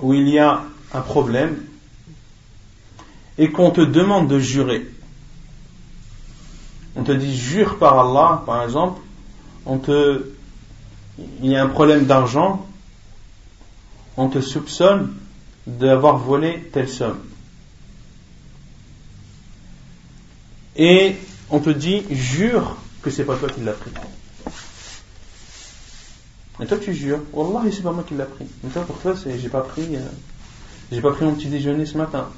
[0.00, 1.64] où il y a un problème,
[3.38, 4.86] et qu'on te demande de jurer.
[6.96, 9.00] On te dit jure par Allah, par exemple,
[9.64, 10.32] on te,
[11.42, 12.66] il y a un problème d'argent,
[14.16, 15.14] on te soupçonne
[15.66, 17.18] d'avoir volé telle somme.
[20.76, 21.16] Et
[21.50, 23.90] on te dit jure que c'est pas toi qui l'as pris.
[26.60, 28.46] Et toi tu jures, Wallah c'est pas moi qui l'ai pris.
[28.62, 30.00] Mais toi pour toi c'est j'ai pas pris euh,
[30.90, 32.28] j'ai pas pris mon petit déjeuner ce matin.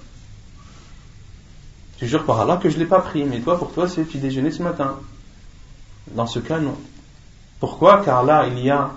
[1.98, 4.06] Tu jures par Allah que je l'ai pas pris, mais toi pour toi c'est le
[4.06, 4.98] petit déjeuner ce matin.
[6.12, 6.76] Dans ce cas non.
[7.60, 8.90] Pourquoi Car là il y a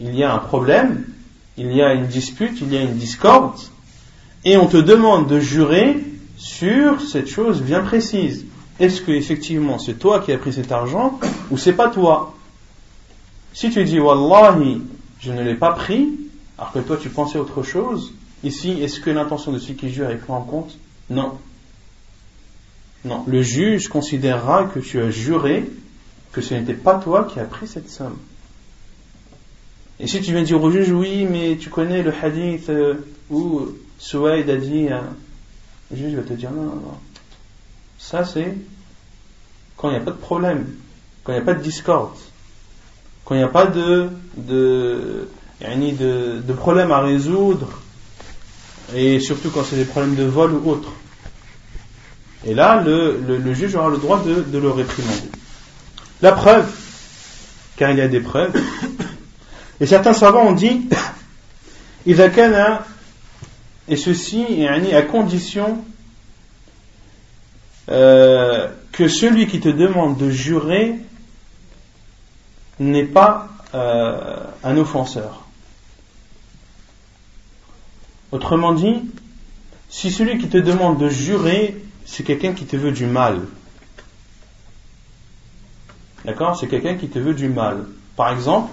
[0.00, 1.04] il y a un problème,
[1.56, 3.58] il y a une dispute, il y a une discorde,
[4.44, 6.04] et on te demande de jurer
[6.36, 8.44] sur cette chose bien précise
[8.80, 11.18] est-ce que effectivement c'est toi qui as pris cet argent
[11.50, 12.34] ou c'est pas toi?
[13.52, 14.82] Si tu dis Wallahi,
[15.20, 16.08] je ne l'ai pas pris,
[16.58, 18.12] alors que toi tu pensais autre chose,
[18.42, 20.76] ici, est-ce que l'intention de celui qui jure est prise en compte?
[21.08, 21.38] Non.
[23.04, 23.22] Non.
[23.26, 25.64] Le juge considérera que tu as juré
[26.34, 28.18] que ce n'était pas toi qui as pris cette somme.
[30.00, 32.94] Et si tu viens dire au juge, oui, mais tu connais le hadith euh,
[33.30, 33.68] où
[33.98, 36.98] Souaïd a dit, le juge va te dire non, non, non.
[37.98, 38.54] Ça, c'est
[39.76, 40.66] quand il n'y a pas de problème,
[41.22, 42.16] quand il n'y a pas de discorde,
[43.24, 45.28] quand il n'y a pas de, de,
[45.60, 47.68] de, de problème à résoudre,
[48.94, 50.92] et surtout quand c'est des problèmes de vol ou autre.
[52.44, 55.30] Et là, le, le, juge aura le droit de, de, le réprimander.
[56.24, 56.74] La preuve,
[57.76, 58.58] car il y a des preuves,
[59.78, 60.88] et certains savants ont dit,
[62.06, 62.14] et
[63.96, 65.84] ceci à condition
[67.90, 70.94] euh, que celui qui te demande de jurer
[72.80, 75.44] n'est pas euh, un offenseur.
[78.32, 79.02] Autrement dit,
[79.90, 83.42] si celui qui te demande de jurer, c'est quelqu'un qui te veut du mal.
[86.24, 86.58] D'accord?
[86.58, 87.84] C'est quelqu'un qui te veut du mal.
[88.16, 88.72] Par exemple,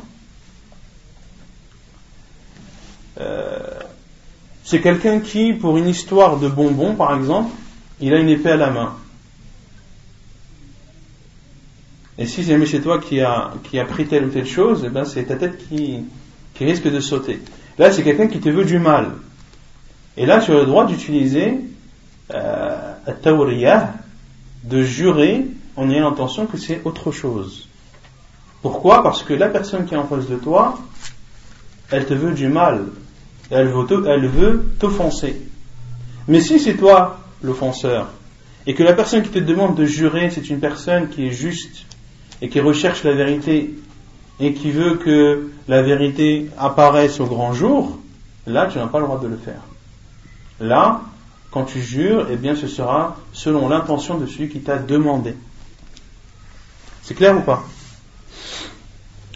[3.19, 3.79] euh,
[4.63, 7.51] c'est quelqu'un qui, pour une histoire de bonbons, par exemple,
[7.99, 8.95] il a une épée à la main.
[12.17, 14.89] Et si jamais c'est toi qui a, qui a pris telle ou telle chose, eh
[14.89, 16.05] ben c'est ta tête qui,
[16.53, 17.41] qui risque de sauter.
[17.77, 19.13] Là, c'est quelqu'un qui te veut du mal.
[20.17, 21.59] Et là, tu as le droit d'utiliser
[22.33, 22.93] euh,
[24.63, 27.67] de jurer en ayant l'intention que c'est autre chose.
[28.62, 29.03] Pourquoi?
[29.03, 30.77] Parce que la personne qui est en face de toi,
[31.89, 32.86] elle te veut du mal.
[33.49, 35.41] Elle veut t'offenser.
[36.27, 38.07] Mais si c'est toi l'offenseur,
[38.67, 41.86] et que la personne qui te demande de jurer, c'est une personne qui est juste
[42.41, 43.73] et qui recherche la vérité
[44.39, 47.97] et qui veut que la vérité apparaisse au grand jour,
[48.47, 49.62] là tu n'as pas le droit de le faire.
[50.60, 51.01] Là,
[51.51, 55.36] quand tu jures, eh bien ce sera selon l'intention de celui qui t'a demandé.
[57.03, 57.63] C'est clair ou pas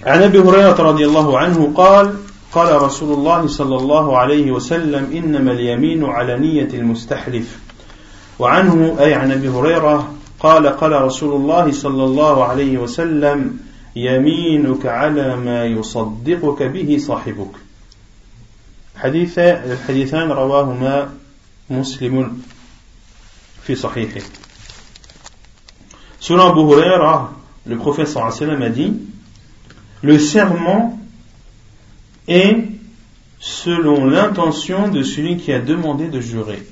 [0.05, 2.13] عن أبي هريرة رضي الله عنه قال
[2.51, 7.59] قال رسول الله صلى الله عليه وسلم إنما اليمين على نية المستحلف.
[8.39, 13.59] وعنه أي عن أبي هريرة قال قال رسول الله صلى الله عليه وسلم
[13.95, 17.55] يمينك على ما يصدقك به صاحبك.
[18.95, 21.09] حديث الحديثان رواهما
[21.69, 22.41] مسلم
[23.63, 24.21] في صحيحه.
[26.19, 28.93] Selon Abu Huraira, le prophète sallam a dit
[30.01, 30.99] Le serment
[32.27, 32.57] est
[33.39, 36.63] selon l'intention de celui qui a demandé de jurer.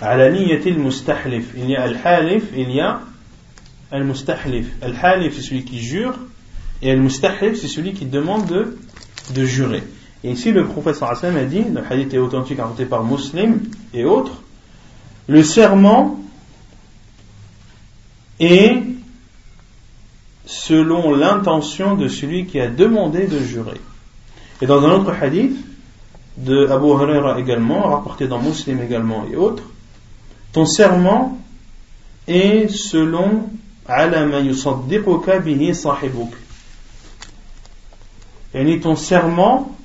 [0.00, 1.52] Mustahlif.
[1.56, 3.00] Il y a al-halif, il y a
[3.90, 4.66] al-mustahlif.
[4.82, 6.14] Al-halif, c'est celui qui jure,
[6.80, 9.82] et al-mustahlif, c'est celui qui demande de, jurer.
[10.24, 13.60] Et ici, le professeur Hassan a dit, le hadith est authentique raconté par Muslim
[13.94, 14.42] et autres,
[15.28, 16.20] le serment
[18.40, 18.82] est
[20.46, 23.80] selon l'intention de celui qui a demandé de jurer.
[24.60, 25.56] Et dans un autre hadith,
[26.36, 29.64] de Abu Huraira également, rapporté dans Muslim également et autres,
[30.52, 31.38] ton serment
[32.26, 33.50] est selon.
[38.54, 39.76] Et ton serment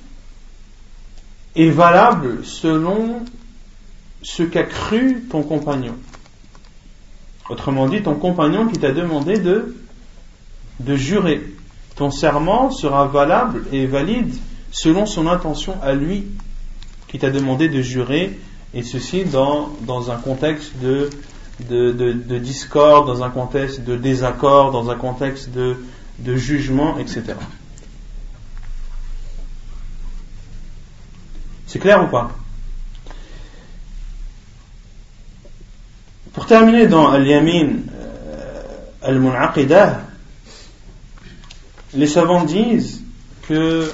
[1.56, 3.24] est valable selon
[4.22, 5.96] ce qu'a cru ton compagnon.
[7.50, 9.74] Autrement dit, ton compagnon qui t'a demandé de,
[10.80, 11.42] de jurer.
[11.96, 14.34] Ton serment sera valable et valide
[14.70, 16.26] selon son intention à lui
[17.08, 18.38] qui t'a demandé de jurer,
[18.74, 19.70] et ceci dans,
[20.10, 21.08] un contexte de,
[22.38, 25.76] discorde, dans un contexte de désaccord, dans un contexte de,
[26.18, 27.34] de jugement, etc.
[31.66, 32.30] C'est clair ou pas?
[36.32, 38.62] Pour terminer dans Al-Yamin euh,
[39.02, 40.02] Al-Mun'aqidah,
[41.94, 43.02] les savants disent
[43.42, 43.90] que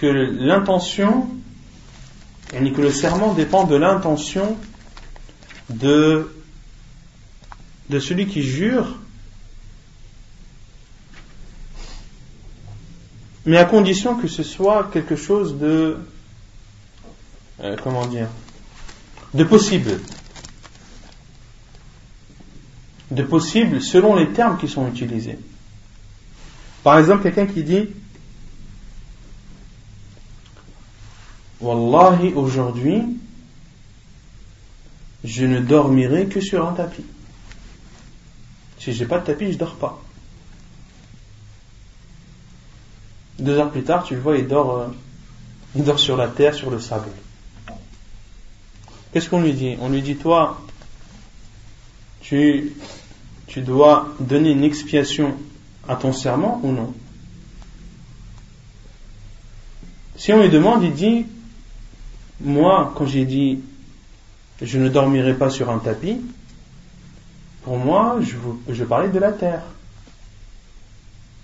[0.00, 1.28] que l'intention,
[2.52, 4.56] et que le serment dépend de l'intention
[5.70, 6.30] de,
[7.90, 8.98] celui qui jure,
[13.46, 15.96] mais à condition que ce soit quelque chose de,
[17.60, 18.28] euh, comment dire,
[19.34, 20.00] de possible.
[23.10, 25.38] De possible selon les termes qui sont utilisés.
[26.82, 27.88] Par exemple, quelqu'un qui dit
[31.60, 33.02] Wallahi, aujourd'hui,
[35.24, 37.04] je ne dormirai que sur un tapis.
[38.78, 40.00] Si j'ai pas de tapis, je dors pas.
[43.38, 44.86] Deux heures plus tard, tu le vois, il dort, euh,
[45.74, 47.08] il dort sur la terre, sur le sable.
[49.12, 49.76] Qu'est-ce qu'on lui dit?
[49.80, 50.60] On lui dit, toi,
[52.28, 52.72] tu,
[53.56, 55.34] dois donner une expiation
[55.88, 56.92] à ton serment ou non
[60.16, 61.26] Si on lui demande, il dit,
[62.40, 63.60] moi, quand j'ai dit
[64.60, 66.18] je ne dormirai pas sur un tapis,
[67.62, 68.18] pour moi,
[68.68, 69.62] je, parlais de la terre.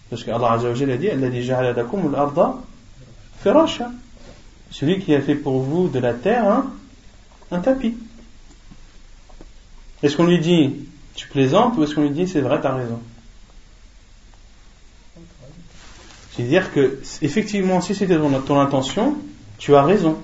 [0.08, 1.10] Parce qu'Allah Azza a dit
[4.70, 6.62] Celui qui a fait pour vous de la terre
[7.50, 7.94] un tapis.
[10.02, 10.74] Est-ce qu'on lui dit
[11.14, 13.00] tu plaisantes ou est-ce qu'on lui dit c'est vrai, tu as raison?
[16.34, 19.16] C'est-à-dire que, effectivement, si c'était ton intention,
[19.58, 20.16] tu as raison.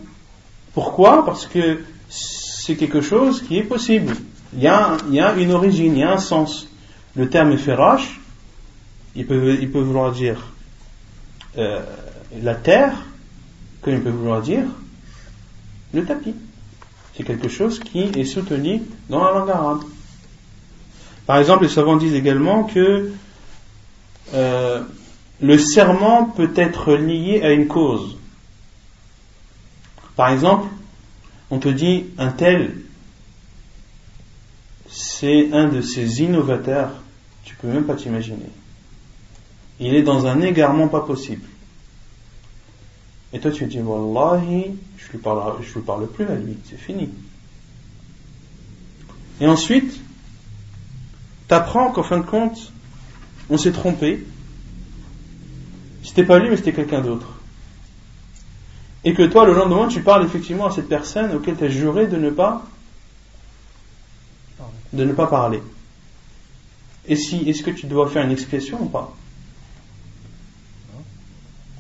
[0.72, 1.24] Pourquoi?
[1.24, 4.16] Parce que c'est quelque chose qui est possible.
[4.54, 6.68] Il y, a, il y a une origine, il y a un sens.
[7.14, 8.20] Le terme ferash,
[9.14, 10.52] il peut, il peut vouloir dire
[11.58, 11.82] euh,
[12.42, 12.94] la terre,
[13.82, 14.64] comme il peut vouloir dire
[15.92, 16.34] le tapis.
[17.14, 19.82] C'est quelque chose qui est soutenu dans la langue arabe.
[21.26, 23.12] Par exemple, les savants disent également que
[24.34, 24.82] euh,
[25.40, 28.16] le serment peut être lié à une cause.
[30.16, 30.68] Par exemple,
[31.50, 32.76] on te dit un tel,
[34.88, 36.90] c'est un de ces innovateurs,
[37.44, 38.50] tu peux même pas t'imaginer.
[39.80, 41.46] Il est dans un égarement pas possible.
[43.32, 45.20] Et toi tu dis, Wallahi, je lui
[45.62, 47.10] je lui parle plus à lui, c'est fini.
[49.40, 50.00] Et ensuite,
[51.46, 52.72] t'apprends qu'en fin de compte,
[53.50, 54.26] on s'est trompé.
[56.02, 57.38] C'était pas lui, mais c'était quelqu'un d'autre
[59.04, 62.06] et que toi, le lendemain, tu parles effectivement à cette personne auquel tu as juré
[62.06, 62.62] de ne pas
[64.92, 65.62] de ne pas parler.
[67.06, 69.14] Et si, est-ce que tu dois faire une expiation ou pas?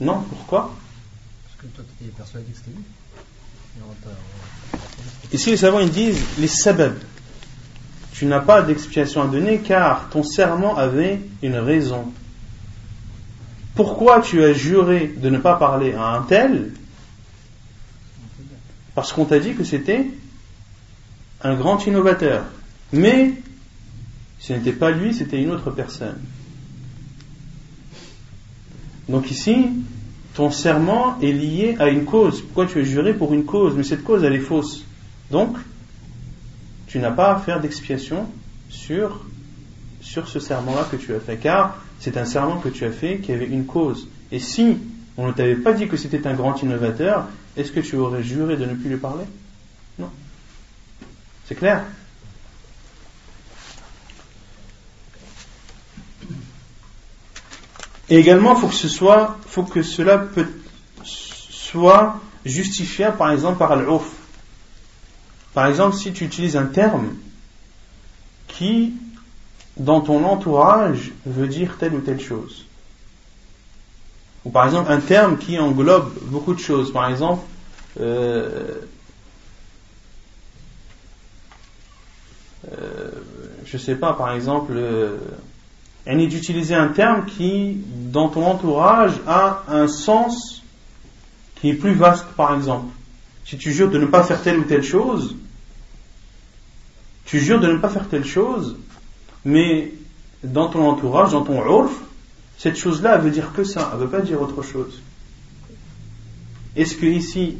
[0.00, 0.74] Non, pourquoi?
[1.44, 2.84] Parce que toi, tu es persuadé que c'était lui.
[5.32, 6.98] Ici, les savants ils disent les sabab.
[8.18, 12.12] Tu n'as pas d'expiation à donner car ton serment avait une raison.
[13.76, 16.72] Pourquoi tu as juré de ne pas parler à un tel?
[18.96, 20.04] Parce qu'on t'a dit que c'était
[21.42, 22.42] un grand innovateur.
[22.92, 23.34] Mais
[24.40, 26.18] ce n'était pas lui, c'était une autre personne.
[29.08, 29.66] Donc ici,
[30.34, 32.42] ton serment est lié à une cause.
[32.42, 33.76] Pourquoi tu es juré pour une cause?
[33.76, 34.84] Mais cette cause, elle est fausse.
[35.30, 35.56] Donc,
[36.88, 38.26] tu n'as pas à faire d'expiation
[38.70, 39.24] sur,
[40.00, 41.36] ce serment-là que tu as fait.
[41.36, 44.08] Car c'est un serment que tu as fait qui avait une cause.
[44.32, 44.78] Et si
[45.16, 47.26] on ne t'avait pas dit que c'était un grand innovateur,
[47.56, 49.24] est-ce que tu aurais juré de ne plus lui parler?
[49.98, 50.10] Non.
[51.46, 51.84] C'est clair?
[58.10, 60.46] Et également, faut que ce soit, faut que cela peut,
[61.04, 64.10] soit justifiable, par exemple, par l'ouf.
[65.58, 67.16] Par exemple, si tu utilises un terme
[68.46, 68.92] qui,
[69.76, 72.64] dans ton entourage, veut dire telle ou telle chose.
[74.44, 76.92] Ou par exemple, un terme qui englobe beaucoup de choses.
[76.92, 77.42] Par exemple,
[78.00, 78.82] euh,
[82.70, 83.10] euh,
[83.64, 85.16] je sais pas, par exemple, euh,
[86.06, 87.82] d'utiliser un terme qui,
[88.12, 90.62] dans ton entourage, a un sens
[91.56, 92.94] qui est plus vaste, par exemple.
[93.44, 95.34] Si tu jures de ne pas faire telle ou telle chose,
[97.28, 98.76] tu jures de ne pas faire telle chose,
[99.44, 99.92] mais
[100.42, 101.92] dans ton entourage, dans ton urf,
[102.56, 105.02] cette chose-là, elle veut dire que ça, elle ne veut pas dire autre chose.
[106.74, 107.58] Est-ce que ici,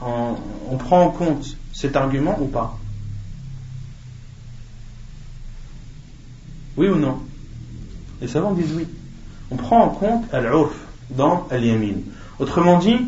[0.00, 2.78] on, prend en compte cet argument ou pas?
[6.76, 7.18] Oui ou non?
[8.20, 8.86] Les savants disent oui.
[9.50, 10.76] On prend en compte al-urf
[11.10, 12.02] dans al-yamin.
[12.38, 12.98] Autrement dit,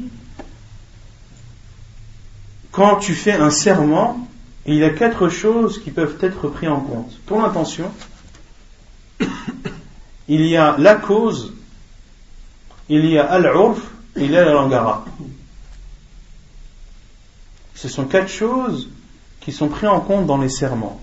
[2.73, 4.27] quand tu fais un serment,
[4.67, 7.13] il y a quatre choses qui peuvent être prises en compte.
[7.27, 7.91] Ton intention,
[10.29, 11.53] il y a la cause,
[12.89, 13.81] il y a al-urf,
[14.17, 15.05] il y a la langue arabe.
[17.75, 18.91] Ce sont quatre choses
[19.41, 21.01] qui sont prises en compte dans les serments.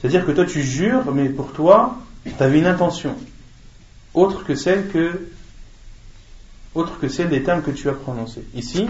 [0.00, 3.14] C'est-à-dire que toi tu jures, mais pour toi, tu avais une intention,
[4.14, 4.90] autre que celle
[6.74, 8.44] autre que celle des termes que tu as prononcés.
[8.54, 8.88] Ici,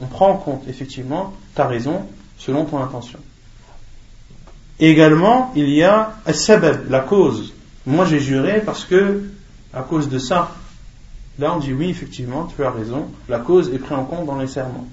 [0.00, 2.08] on prend en compte effectivement ta raison
[2.40, 3.18] selon ton intention.
[4.80, 7.52] également, il y a sabab, la cause.
[7.86, 9.24] Moi j'ai juré parce que,
[9.74, 10.52] à cause de ça,
[11.38, 14.38] là on dit oui, effectivement, tu as raison, la cause est prise en compte dans
[14.38, 14.88] les serments.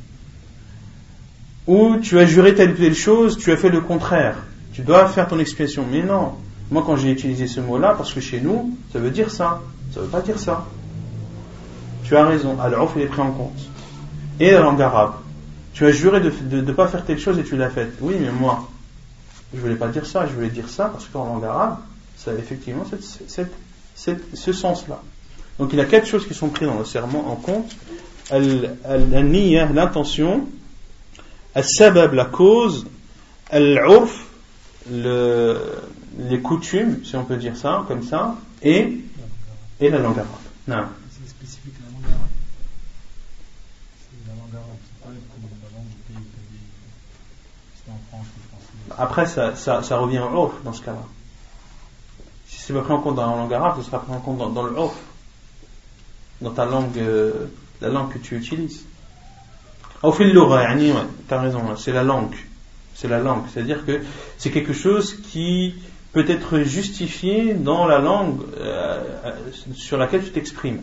[1.67, 4.37] Ou tu as juré telle ou telle chose, tu as fait le contraire.
[4.73, 5.85] Tu dois faire ton expiation.
[5.89, 6.33] Mais non,
[6.69, 9.61] moi quand j'ai utilisé ce mot-là, parce que chez nous, ça veut dire ça,
[9.93, 10.65] ça veut pas dire ça.
[12.03, 13.59] Tu as raison, alors il est pris en compte.
[14.39, 15.13] Et la langue arabe.
[15.77, 17.91] Tu as juré de ne pas faire telle chose et tu l'as faite.
[18.01, 18.67] Oui, mais moi,
[19.53, 21.77] je voulais pas dire ça, je voulais dire ça parce qu'en langue arabe,
[22.17, 22.83] ça a effectivement
[23.95, 24.99] ce sens-là.
[25.59, 27.75] Donc il y a quatre choses qui sont prises dans le serment en compte.
[28.31, 30.47] L'intention,
[31.55, 32.85] al-sabab, la cause,
[33.49, 34.25] al-urf,
[34.89, 38.99] les coutumes, si on peut dire ça, comme ça, et,
[39.79, 40.27] et la langue arabe.
[40.67, 40.83] Non.
[41.11, 42.27] C'est spécifique la langue arabe
[44.01, 46.25] C'est la langue arabe, c'est pas la langue du pays,
[47.75, 48.86] c'est en France ou français.
[48.97, 49.51] Après, ça,
[49.97, 51.03] revient en off dans ce cas-là.
[52.47, 54.37] Si c'est pas pris en compte dans la langue arabe, ce sera pris en compte
[54.53, 54.95] dans, le off,
[56.41, 57.47] dans ta langue, euh,
[57.81, 58.85] la langue que tu utilises.
[60.03, 62.35] Au fil de t'as raison, c'est la langue
[62.97, 63.43] c'est la langue.
[63.53, 64.01] C'est-à-dire que
[64.37, 65.75] c'est quelque chose qui
[66.13, 69.03] peut être justifié dans la langue euh,
[69.75, 70.81] sur laquelle tu t'exprimes.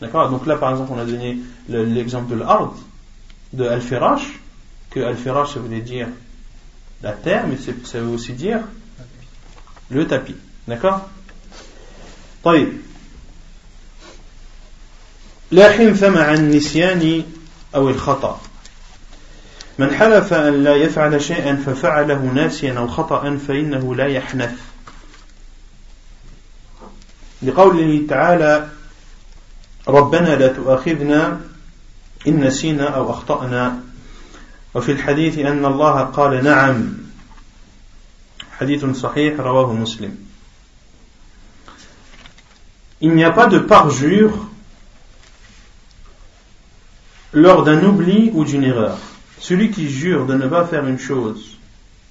[0.00, 0.30] D'accord?
[0.30, 2.72] Donc là, par exemple, on a donné l'exemple de l'art,
[3.52, 4.40] de Al-Firash,
[4.88, 6.08] que Al-Firash, ça voulait dire
[7.01, 8.61] la terre, mais ça veut aussi dire
[9.89, 10.35] le tapis.
[10.67, 11.01] D'accord
[12.43, 12.77] طيب
[15.51, 17.23] لا حنث مع النسيان
[17.75, 18.41] أو الخطأ
[19.77, 24.53] من حلف أن لا يفعل شيئا ففعله ناسيا أو خطأ فإنه لا يحنث
[27.41, 28.67] لقوله تعالى
[29.87, 31.41] ربنا لا تؤاخذنا
[32.27, 33.79] إن نسينا أو أخطأنا
[34.75, 36.93] وفي الحديث أن الله قال نعم
[38.59, 40.25] حديث صحيح رواه مسلم
[43.01, 44.47] Il n'y a pas de parjure
[47.33, 48.97] lors d'un oubli ou d'une erreur.
[49.37, 51.57] Celui qui jure de ne pas faire une chose,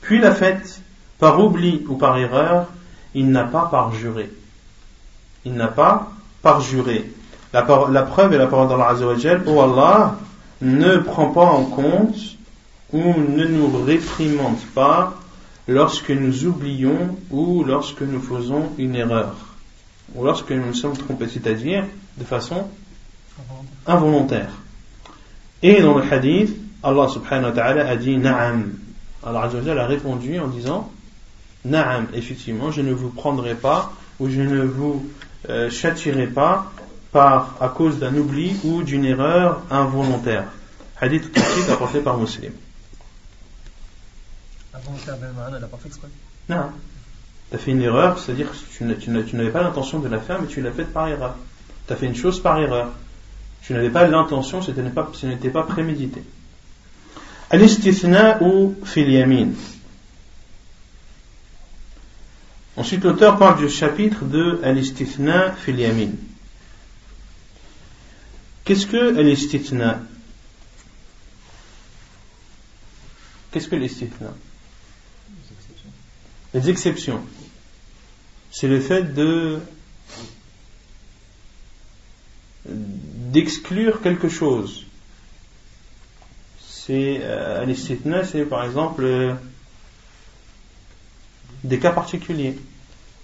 [0.03, 0.83] puis la fait
[1.19, 2.69] par oubli ou par erreur,
[3.15, 4.31] il n'a pas parjuré.
[5.47, 7.11] Il n'a pas parjuré.
[7.55, 10.17] La, la preuve est la parole d'Allah Azzawajal, oh Allah
[10.61, 12.17] ne prend pas en compte
[12.94, 15.16] ou ne nous réprimande pas
[15.68, 19.36] lorsque nous oublions ou lorsque nous faisons une erreur
[20.16, 21.86] ou lorsque nous nous sommes trompés, c'est-à-dire
[22.18, 22.68] de façon
[23.86, 24.50] involontaire.
[25.62, 28.74] Et dans le hadith, Allah subhanahu wa ta'ala a dit Na'am.
[29.24, 30.92] Allah a répondu en disant
[31.66, 35.06] Na'am, effectivement, je ne vous prendrai pas ou je ne vous
[35.50, 36.72] euh, châtierai pas
[37.12, 40.46] par, à cause d'un oubli ou d'une erreur involontaire.
[41.02, 42.52] Hadith tout apporté par Muslim.
[44.69, 44.69] Involontaire, ben, elle n'a pas fait exprès
[46.50, 46.72] non.
[47.50, 50.48] Tu as fait une erreur, c'est-à-dire que tu n'avais pas l'intention de la faire, mais
[50.48, 51.36] tu l'as faite par erreur.
[51.88, 52.92] Tu as fait une chose par erreur.
[53.62, 56.24] Tu n'avais pas l'intention, ce n'était pas, prémédité.
[57.50, 59.54] Alistithna ou fil
[62.78, 65.56] Ensuite, l'auteur parle du chapitre de Al-istithna.
[68.64, 70.02] Qu'est-ce que Alistithna?
[73.52, 74.28] Qu'est-ce que l'istithna?
[76.54, 77.22] Les exceptions.
[78.52, 79.60] C'est le fait de
[82.66, 84.86] d'exclure quelque chose.
[86.60, 89.34] C'est euh, c'est par exemple euh,
[91.64, 92.58] des cas particuliers.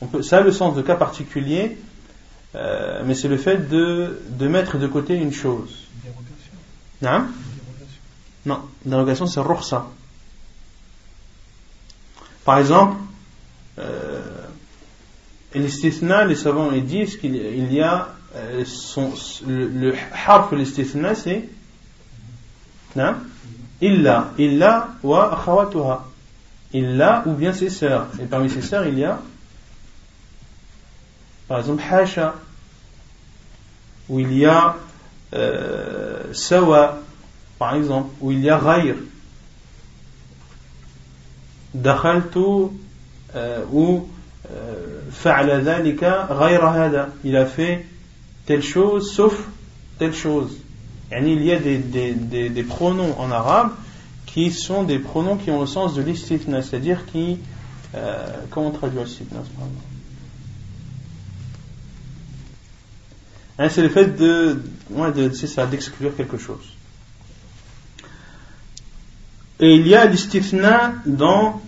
[0.01, 1.77] On peut, ça a le sens de cas particulier,
[2.53, 5.87] euh, mais c'est le fait de, de mettre de côté une chose.
[6.03, 6.53] Dérogation.
[7.01, 7.27] Non,
[8.45, 9.87] non dérogation c'est rohsa.
[12.45, 12.97] Par exemple,
[13.79, 14.21] euh,
[15.55, 19.13] les savants ils disent qu'il y a euh, son,
[19.47, 19.93] le, le
[20.27, 21.47] harf l'istithna c'est
[22.95, 23.15] non
[23.81, 24.31] illa.
[24.37, 26.05] Illa wa akhawatuha.
[26.73, 28.07] Illa ou bien ses sœurs.
[28.21, 29.19] Et parmi ses sœurs il y a
[31.47, 32.35] par exemple hasha.
[34.07, 34.75] Où il y a
[35.33, 36.99] euh, sawa
[37.57, 38.09] par exemple.
[38.21, 38.95] Où il y a ghayr
[43.71, 44.07] ou
[47.23, 47.85] il a fait
[48.45, 49.47] telle chose sauf
[49.97, 50.57] telle chose
[51.11, 53.71] il y a des, des, des, pronoms en arabe
[54.25, 57.37] qui sont des pronoms qui ont le sens de l'istithna, c'est-à-dire qui.
[57.93, 59.39] Euh, comment on traduit l'istithna
[63.57, 64.61] hein, C'est le fait de.
[64.89, 66.65] Ouais, ça, d'exclure quelque chose.
[69.59, 71.61] Et il y a l'istithna dans,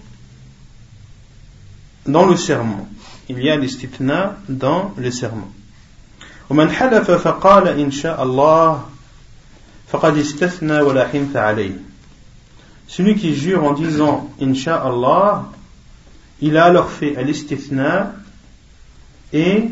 [2.06, 2.88] dans le serment.
[3.28, 5.52] Il y a l'istithna dans le serment.
[6.50, 8.84] ومن حلف فقال إن شاء الله
[9.88, 11.78] فقد استثنى ولا حنث عليه
[12.88, 15.46] Celui qui jure en disant Inch'Allah,
[16.42, 18.12] il a alors fait al-istithna
[19.32, 19.70] et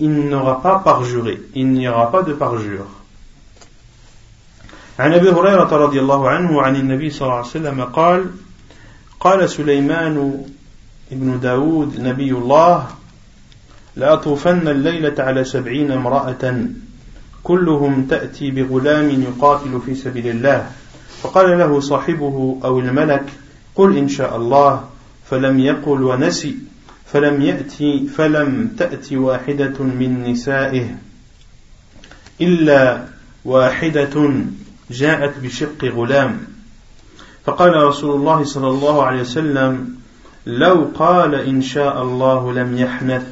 [0.00, 2.86] il n'aura pas parjuré, il n'y aura pas de parjure.
[4.98, 8.30] عن ابي هريره رضي الله عنه عن النبي صلى الله عليه وسلم قال
[9.21, 10.45] قال سليمان
[11.11, 12.87] ابن داود نبي الله
[13.95, 16.65] لأطوفن الليلة على سبعين امرأة
[17.43, 20.71] كلهم تأتي بغلام يقاتل في سبيل الله.
[21.21, 23.25] فقال له صاحبه أو الملك
[23.75, 24.89] قل إن شاء الله
[25.29, 26.55] فلم يقل ونسي
[27.05, 30.95] فلم يأتي فلم تأتي واحدة من نسائه
[32.41, 33.05] إلا
[33.45, 34.33] واحدة
[34.91, 36.50] جاءت بشق غلام.
[37.45, 39.95] فقال رسول الله صلى الله عليه وسلم
[40.45, 43.23] لو قال إن شاء الله لم يحنث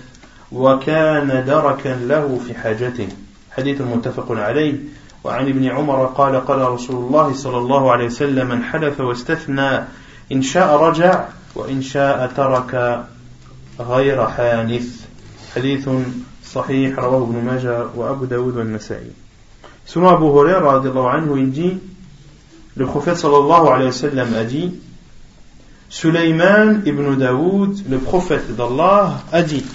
[0.51, 3.07] وكان دركا له في حاجته.
[3.51, 4.75] حديث متفق عليه.
[5.23, 9.87] وعن ابن عمر قال قال رسول الله صلى الله عليه وسلم من حلف واستثنى
[10.31, 13.03] إن شاء رجع وإن شاء ترك
[13.79, 15.05] غير حانث.
[15.55, 15.89] حديث
[16.45, 19.11] صحيح رواه ابن ماجه وأبو داود والنسائي.
[19.85, 20.81] Selon Abu Huraira,
[21.37, 21.81] il dit,
[22.79, 24.73] le prophète sallallahu alayhi wa sallam a dit,
[25.89, 29.65] Sulaiman ibn Daoud, le prophète d'Allah, a dit,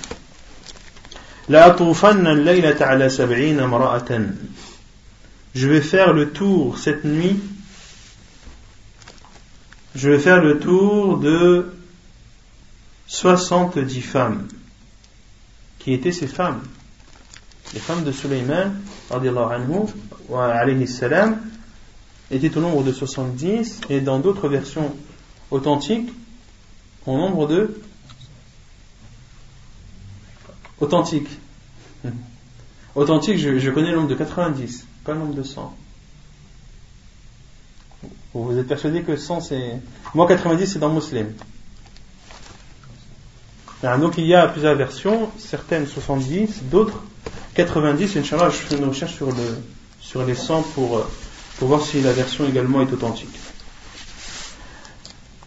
[5.54, 7.38] Je vais faire le tour cette nuit.
[9.94, 11.74] Je vais faire le tour de
[13.06, 14.48] 70 femmes.
[15.78, 16.62] Qui étaient ces femmes?
[17.74, 18.80] Les femmes de Sulayman,
[20.86, 21.38] salam,
[22.30, 24.94] étaient au nombre de 70 et dans d'autres versions
[25.50, 26.10] authentiques,
[27.06, 27.80] au nombre de
[30.80, 31.28] Authentique.
[32.94, 35.74] Authentique, je, connais le nombre de 90, pas le nombre de 100.
[38.34, 39.80] Vous êtes persuadé que 100 c'est.
[40.14, 41.32] Moi 90 c'est dans Muslim.
[43.82, 47.00] donc il y a plusieurs versions, certaines 70, d'autres
[47.54, 48.16] 90.
[48.16, 49.62] Inch'Allah, je fais une recherche sur, le,
[50.00, 51.06] sur les 100 pour,
[51.58, 53.36] pour voir si la version également est authentique.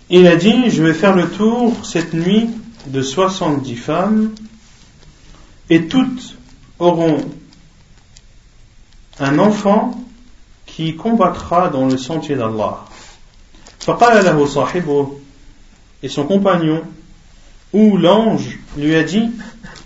[0.09, 2.49] Il a dit Je vais faire le tour cette nuit
[2.87, 4.35] de 70 femmes
[5.69, 6.37] et toutes
[6.79, 7.17] auront
[9.19, 9.99] un enfant
[10.65, 12.85] qui combattra dans le sentier d'Allah.
[16.03, 16.83] Et son compagnon,
[17.73, 19.31] ou l'ange, lui a dit,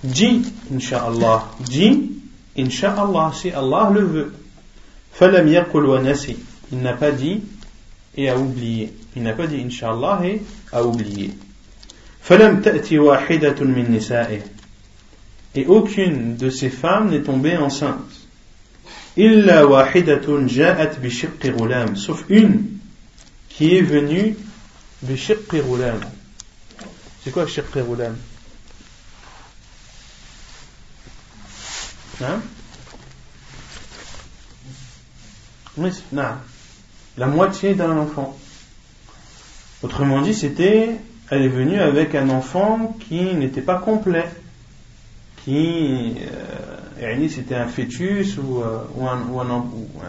[0.04, 0.42] dis,
[0.74, 2.12] Inch'Allah, dis,
[2.58, 4.34] Inch'Allah, si Allah le veut.
[5.22, 7.42] Il n'a pas dit
[8.16, 8.92] et a oublié.
[9.16, 10.42] Il n'a pas dit Inch'Allah et
[10.72, 11.32] a oublié.
[15.54, 18.12] Et aucune de ces femmes n'est tombée enceinte.
[19.16, 19.68] Illa
[20.48, 20.92] ja'at.
[21.96, 22.78] Sauf une
[23.50, 24.36] qui est venue.
[27.24, 27.46] C'est quoi?
[32.24, 32.42] Hein?
[37.19, 38.37] La moitié d'un enfant.
[39.83, 40.91] Autrement dit, c'était,
[41.31, 44.27] elle est venue avec un enfant qui n'était pas complet,
[45.45, 46.15] qui,
[47.01, 49.41] euh, c'était un fœtus ou, euh, ou, un, ou,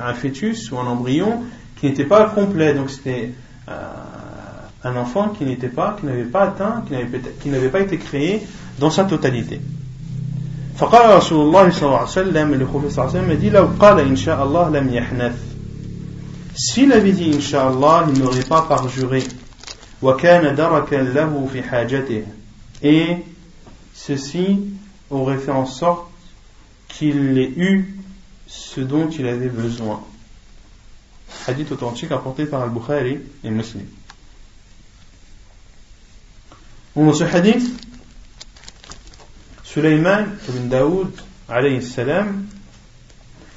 [0.01, 1.43] un, fœtus ou un embryon
[1.75, 2.73] qui n'était pas complet.
[2.73, 3.33] Donc c'était
[3.69, 3.73] euh,
[4.83, 6.83] un enfant qui n'était pas, qui n'avait pas atteint,
[7.41, 8.41] qui n'avait pas été créé
[8.79, 9.59] dans sa totalité.
[10.77, 13.67] فقال رسول الله صلى الله عليه وسلم le prophète صلى الله عليه وسلم dit لو
[13.79, 15.50] قال إن شاء الله لم يحنث
[16.54, 19.22] s'il avait dit Inch'Allah, il n'aurait pas parjuré.
[22.82, 23.16] Et
[23.94, 24.60] ceci
[25.10, 26.10] aurait fait en sorte
[26.88, 27.98] qu'il ait eu
[28.46, 30.02] ce dont il avait besoin.
[31.46, 33.86] Hadith authentique apporté par Al-Bukhari et Muslim.
[36.94, 37.64] Dans ce hadith,
[39.64, 41.10] Sulaiman ibn Daoud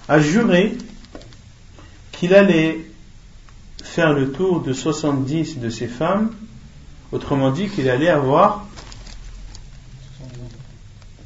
[0.07, 0.77] a juré
[2.13, 2.84] qu'il allait
[3.85, 6.31] faire le tour de 70 de ses femmes,
[7.11, 8.65] autrement dit qu'il allait avoir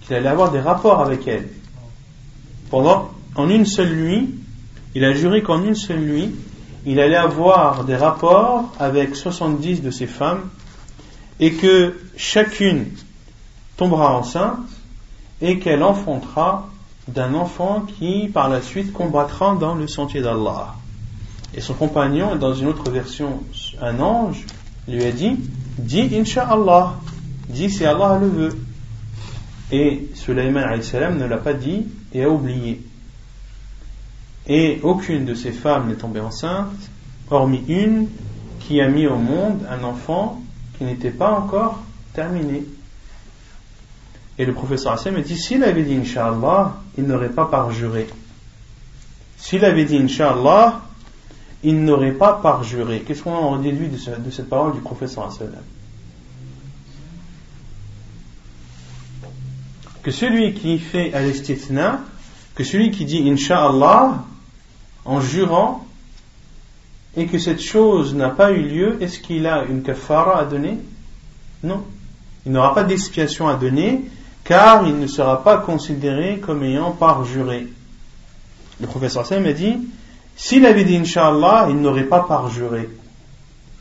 [0.02, 1.50] qu'il allait avoir des rapports avec elles.
[2.70, 4.36] Pendant en une seule nuit,
[4.94, 6.36] il a juré qu'en une seule nuit,
[6.86, 10.50] il allait avoir des rapports avec 70 de ses femmes
[11.40, 12.88] et que chacune
[13.78, 14.68] tombera enceinte
[15.42, 16.68] et qu'elle enfantera
[17.08, 20.76] d'un enfant qui par la suite combattra dans le sentier d'Allah.
[21.56, 23.44] Et son compagnon, dans une autre version,
[23.82, 24.46] un ange,
[24.88, 25.38] lui a dit
[25.78, 26.96] Dis Inch'Allah,
[27.48, 28.60] dis si Allah le veut.
[29.72, 30.66] Et Sulaiman
[31.18, 32.82] ne l'a pas dit et a oublié.
[34.48, 36.90] Et aucune de ces femmes n'est tombée enceinte,
[37.30, 38.08] hormis une
[38.60, 40.42] qui a mis au monde un enfant
[40.78, 41.80] qui n'était pas encore
[42.14, 42.64] terminé.
[44.40, 48.08] Et le professeur Hassan me dit s'il avait dit Inch'Allah, il n'aurait pas parjuré.
[49.38, 50.82] S'il avait dit Inch'Allah,
[51.64, 53.02] il n'aurait pas parjuré.
[53.02, 53.98] Qu'est-ce qu'on en déduit de,
[54.32, 55.30] cette parole du professeur
[60.02, 61.32] Que celui qui fait al
[62.56, 64.24] que celui qui dit Inch'Allah,
[65.06, 65.86] en jurant,
[67.16, 70.78] et que cette chose n'a pas eu lieu, est-ce qu'il a une kafara à donner?
[71.64, 71.84] Non.
[72.46, 74.06] Il n'aura pas d'expiation à donner,
[74.44, 77.68] car il ne sera pas considéré comme ayant parjuré.
[78.80, 79.78] Le professeur Sam a dit,
[80.42, 82.90] s'il avait dit Inch'Allah, il n'aurait pas parjuré.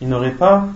[0.01, 0.67] Il n'aurait pas,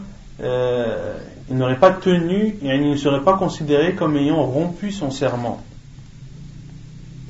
[0.41, 1.18] euh,
[1.51, 5.61] il n'aurait pas tenu, et il ne serait pas considéré comme ayant rompu son serment.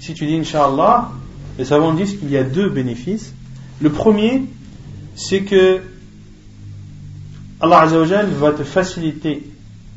[0.01, 1.09] Si tu dis Inch'Allah,
[1.57, 3.33] les savants disent qu'il y a deux bénéfices.
[3.81, 4.43] Le premier,
[5.17, 5.81] c'est que
[7.59, 9.51] Allah Azzawajal va te faciliter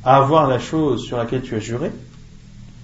[0.06, 1.91] à avoir la chose sur laquelle tu as juré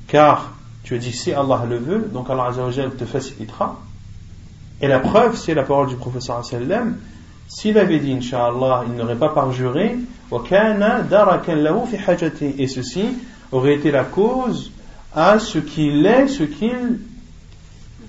[0.08, 0.52] car
[0.84, 3.80] tu as dit si Allah le veut, donc Allah Azzawajal te facilitera.
[4.82, 6.98] Et la preuve, c'est la parole du professeur sallam.
[7.48, 9.98] S'il avait dit Inch'Allah, il n'aurait pas parjuré,
[12.58, 13.04] et ceci
[13.52, 14.72] aurait été la cause
[15.14, 17.00] à ce qu'il est, ce qu'il,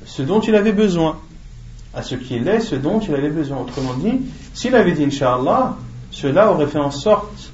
[0.06, 1.18] ce dont il avait besoin.
[1.92, 3.58] À ce qu'il est, ce dont il avait besoin.
[3.58, 4.20] Autrement dit,
[4.54, 5.76] s'il avait dit Inch'Allah,
[6.10, 7.52] cela aurait fait en sorte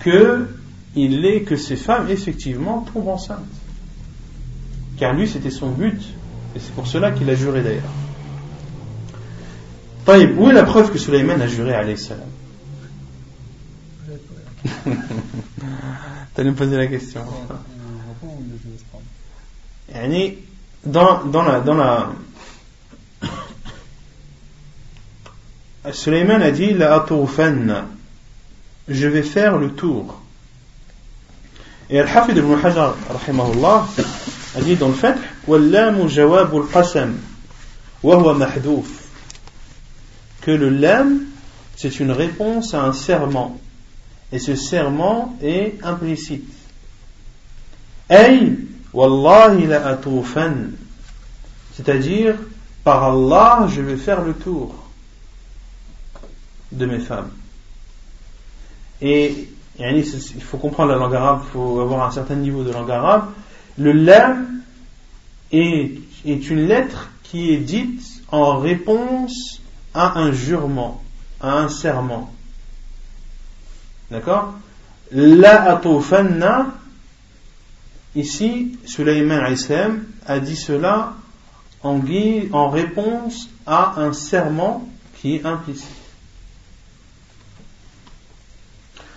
[0.00, 0.48] que
[0.96, 3.38] il est que ces femmes effectivement tombent enceintes.
[4.96, 6.00] Car lui, c'était son but,
[6.56, 8.07] et c'est pour cela qu'il a juré d'ailleurs
[10.08, 12.28] où est la preuve que Sulaiman a juré alayhi salam?
[16.34, 17.22] Tu allais me poser la question.
[20.84, 21.60] Dans, dans la.
[21.60, 22.12] Dans la
[25.92, 27.04] Sulaiman a dit La
[28.88, 30.20] je vais faire le tour.
[31.90, 32.94] Et Al-Hafid ibn Hajar,
[34.56, 37.16] a dit dans le fait Wallamu jawabul qasam,
[38.02, 39.07] wa huwa mahdouf
[40.40, 41.20] que le lam,
[41.76, 43.58] c'est une réponse à un serment.
[44.32, 46.52] Et ce serment est implicite.
[51.74, 52.36] C'est-à-dire,
[52.84, 54.74] par Allah, je vais faire le tour
[56.72, 57.30] de mes femmes.
[59.00, 62.90] Et il faut comprendre la langue arabe, il faut avoir un certain niveau de langue
[62.90, 63.30] arabe.
[63.76, 64.62] Le lam
[65.52, 69.60] est une lettre qui est dite en réponse
[69.97, 71.01] à un jurement,
[71.39, 72.33] à un serment.
[74.11, 74.53] D'accord
[75.11, 76.67] La atufanna,
[78.15, 81.13] ici, Sulaiman islam a dit cela
[81.83, 81.99] en,
[82.51, 84.87] en réponse à un serment
[85.19, 86.03] qui est implicite.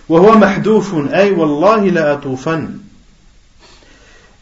[0.09, 2.79] وهو محذوف أي والله لا أطوفن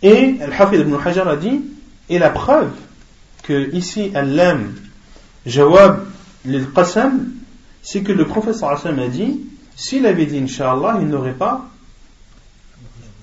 [0.03, 1.61] Et Al-Hafid ibn Hajar a dit,
[2.09, 2.73] et la preuve
[3.41, 4.75] que ici, al-lam,
[5.47, 6.05] jawab
[6.44, 7.30] lil-qasam,
[7.82, 9.40] c'est que le professeur Hassan a dit,
[9.76, 11.68] s'il avait dit Inch'Allah, il n'aurait pas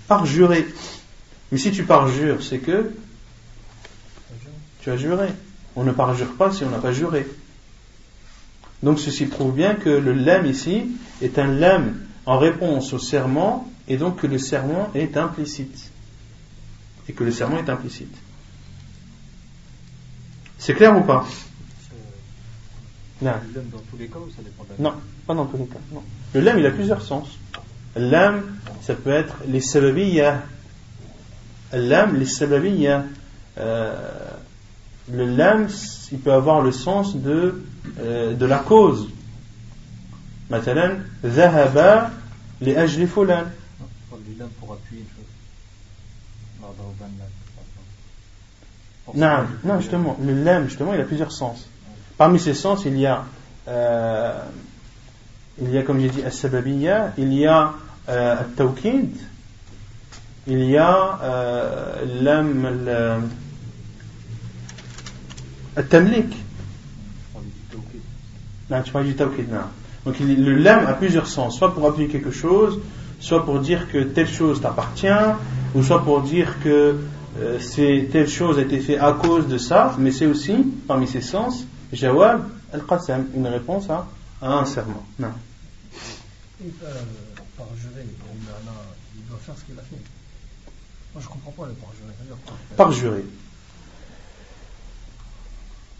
[0.07, 0.67] parjuré.
[1.51, 2.91] Mais si tu parjures, c'est que
[4.81, 5.27] tu as juré.
[5.75, 7.27] On ne parjure pas si on n'a pas juré.
[8.83, 10.87] Donc ceci prouve bien que le lam ici
[11.21, 15.91] est un lam en réponse au serment et donc que le serment est implicite.
[17.09, 18.15] Et que le serment est implicite.
[20.57, 21.25] C'est clair ou pas?
[23.20, 23.32] non.
[23.54, 24.94] Le dans tous les cas ou ça dépend Non,
[25.26, 25.78] pas dans tous les cas.
[25.92, 26.02] Non.
[26.34, 27.28] Le lam il a plusieurs sens.
[27.94, 30.42] Lam, ça peut être les sababiyya.
[31.72, 33.04] Lam, les sababiyya.
[33.58, 34.30] Euh,
[35.10, 35.68] le lam,
[36.10, 37.62] il peut avoir le sens de,
[37.98, 39.08] euh, de la cause.
[40.50, 42.10] مثلا ذهب
[42.60, 43.50] لأجل فلان
[44.60, 45.22] pour appuyer une chose.
[49.14, 51.68] Non, non, justement, le lam, justement, il a plusieurs sens.
[52.17, 53.25] Parmi ces sens, il y a,
[53.67, 54.33] euh,
[55.61, 57.73] il y a comme j'ai dit, al-sababiyya, il y a
[58.09, 59.15] euh, al-tawkid,
[60.47, 62.65] il y a euh, l'am
[65.75, 66.35] al-tamlik.
[68.69, 69.59] Non, tu parles du tawkid, non.
[70.05, 72.79] Donc le lam a plusieurs sens, soit pour appuyer quelque chose,
[73.19, 75.07] soit pour dire que telle chose t'appartient,
[75.75, 76.95] ou soit pour dire que
[78.11, 80.55] telle chose a été faite à cause de ça, mais c'est aussi,
[80.87, 84.07] parmi ces sens, jawab al-qasam, une réponse à,
[84.41, 85.05] à un serment.
[85.19, 85.31] Non.
[86.63, 86.93] Et euh,
[87.57, 88.05] par juré,
[89.15, 89.97] il doit faire ce qu'il a fait.
[91.13, 92.13] Moi je comprends pas le par juré.
[92.75, 93.25] Par juré.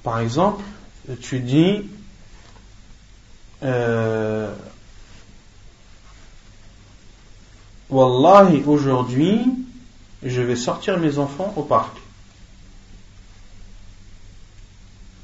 [0.04, 0.64] Par exemple,
[1.22, 1.90] tu dis
[3.64, 4.54] euh,
[7.90, 9.42] Wallahi, aujourd'hui,
[10.24, 11.98] je vais sortir mes enfants au parc.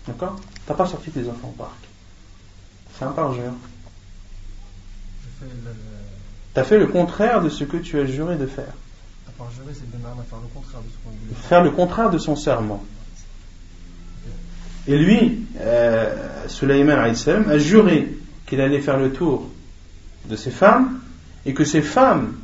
[0.08, 0.40] D'accord?
[0.66, 1.78] T'as pas sorti tes enfants au parc.
[2.98, 3.54] C'est un parjure.
[6.54, 8.74] Tu as fait le contraire de ce que tu as juré de faire.
[11.42, 12.84] Faire le contraire de son serment.
[14.88, 19.50] Et lui, euh, Sulaiman a juré qu'il allait faire le tour
[20.26, 21.00] de ses femmes
[21.46, 22.36] et que ses femmes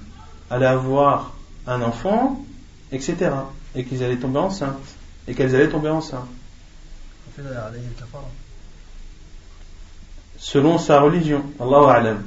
[0.49, 1.34] allaient avoir
[1.67, 2.43] un enfant,
[2.91, 3.32] etc.
[3.76, 4.95] Et qu'ils allaient tomber enceintes.
[5.28, 6.28] Et qu'elles allaient tomber enceintes.
[10.37, 12.23] Selon sa religion, Allah a'lam.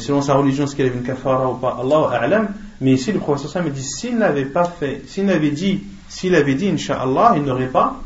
[0.00, 2.54] Selon sa religion, est-ce qu'il avait une kafara ou pas Allah a'lam.
[2.80, 6.54] Mais ici, le professeur me dit s'il n'avait pas fait, s'il n'avait dit, s'il avait
[6.54, 8.00] dit, Inch'Allah, il n'aurait pas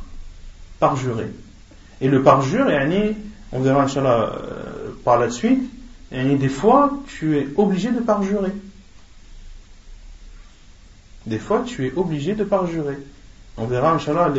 [0.78, 1.30] parjuré.
[2.00, 2.66] Et le parjure,
[3.52, 5.62] on verra Inch'Allah euh, par la suite,
[6.10, 8.52] des fois, tu es obligé de parjurer.
[11.26, 12.98] Des fois, tu es obligé de parjurer.
[13.56, 14.32] On verra, Inch'Allah,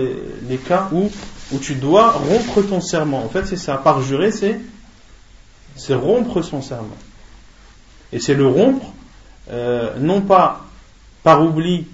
[0.48, 1.10] les, cas où,
[1.54, 3.24] où tu dois rompre ton serment.
[3.24, 3.78] En fait, c'est ça.
[3.78, 4.60] Parjurer, c'est,
[5.76, 6.98] c'est rompre son serment.
[8.12, 8.86] Et c'est le rompre,
[9.52, 10.66] euh, non pas
[11.24, 11.88] par oubli,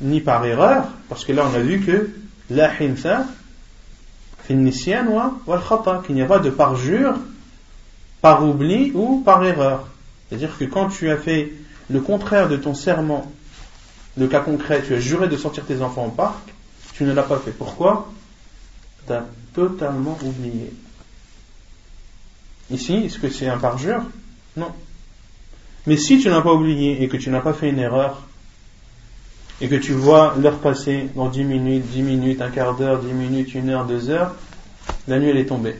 [0.00, 2.10] ni par erreur, parce que là, on a vu que
[2.50, 3.26] la hintha,
[4.46, 7.14] qu'il n'y a pas de parjure
[8.20, 9.86] par oubli ou par erreur.
[10.28, 11.52] C'est-à-dire que quand tu as fait
[11.90, 13.30] le contraire de ton serment,
[14.16, 16.52] le cas concret, tu as juré de sortir tes enfants au parc,
[16.94, 17.52] tu ne l'as pas fait.
[17.52, 18.10] Pourquoi?
[19.06, 19.24] Tu as
[19.54, 20.72] totalement oublié.
[22.70, 24.02] Ici, est-ce que c'est un parjure?
[24.56, 24.72] Non.
[25.86, 28.22] Mais si tu n'as pas oublié et que tu n'as pas fait une erreur,
[29.60, 33.12] et que tu vois l'heure passer dans 10 minutes, 10 minutes, un quart d'heure, 10
[33.12, 34.34] minutes, une heure, deux heures,
[35.06, 35.76] la nuit elle est tombée.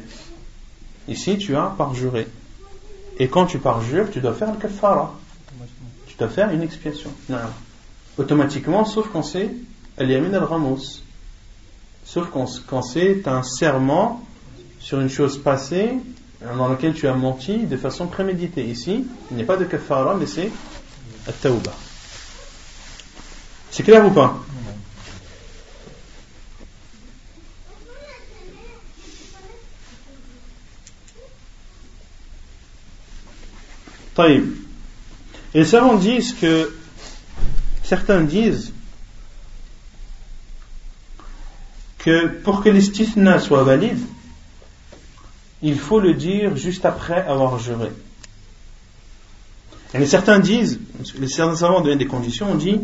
[1.08, 2.28] Ici, tu as parjuré.
[3.18, 5.14] Et quand tu parjures, tu dois faire le kafara.
[6.06, 7.10] Tu dois faire une expiation.
[8.18, 9.50] Automatiquement, sauf quand c'est
[9.98, 11.02] al-yamin al-ramos.
[12.04, 14.24] Sauf quand, c'est un serment
[14.80, 15.94] sur une chose passée
[16.56, 18.64] dans laquelle tu as menti de façon préméditée.
[18.64, 20.50] Ici, il n'y a pas de kafara, mais c'est
[21.28, 21.72] at-tawbah.
[23.70, 24.38] C'est clair ou pas?
[34.28, 34.42] Et
[35.54, 36.72] les savants disent que
[37.82, 38.72] certains disent
[42.04, 43.98] que pour que l'istithna soit valide,
[45.62, 47.90] il faut le dire juste après avoir juré.
[49.94, 50.80] Et certains disent,
[51.18, 52.80] les certains savants donnent des conditions, on dit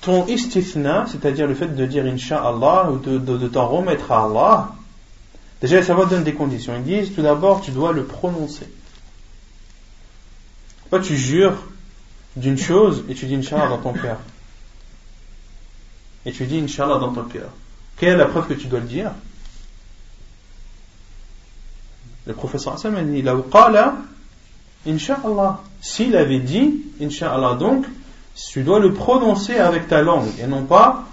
[0.00, 4.72] ton istithna, c'est-à-dire le fait de dire Inch'Allah ou de, t'en remettre à Allah,
[5.60, 6.74] déjà les savants donnent des conditions.
[6.76, 8.68] Ils disent tout d'abord, tu dois le prononcer.
[10.88, 11.58] Toi, tu jures
[12.36, 14.18] d'une chose et tu dis Inch'Allah dans ton cœur.
[16.28, 17.48] Et tu dis Inch'Allah dans ton cœur.
[17.96, 19.12] Quelle est la preuve que tu dois le dire?
[22.26, 23.96] Le professeur Hassan a dit qala
[24.86, 25.62] Inch'Allah.
[25.80, 27.86] S'il avait dit Inch'Allah, donc,
[28.36, 31.08] tu dois le prononcer avec ta langue et non pas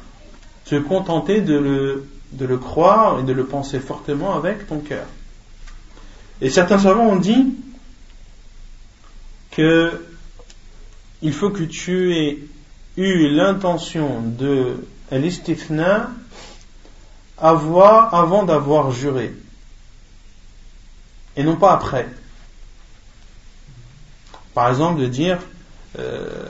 [0.65, 2.03] te contenter de
[2.37, 5.05] le, croire et de le penser fortement avec ton cœur.
[6.41, 7.55] Et certains savants ont dit
[9.51, 9.93] que
[11.21, 12.39] il faut que tu aies
[12.97, 14.75] eu l'intention de
[15.11, 16.09] l'istifna
[17.37, 19.33] avoir, avant d'avoir juré.
[21.35, 22.07] Et non pas après.
[24.53, 25.39] Par exemple, de dire
[25.99, 26.47] euh,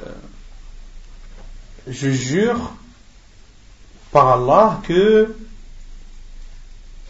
[1.88, 2.74] Je jure
[4.12, 5.36] par Allah que,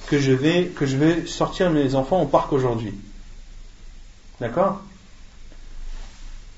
[0.07, 2.93] que, je vais, que je vais sortir mes enfants au parc aujourd'hui.
[4.39, 4.81] D'accord?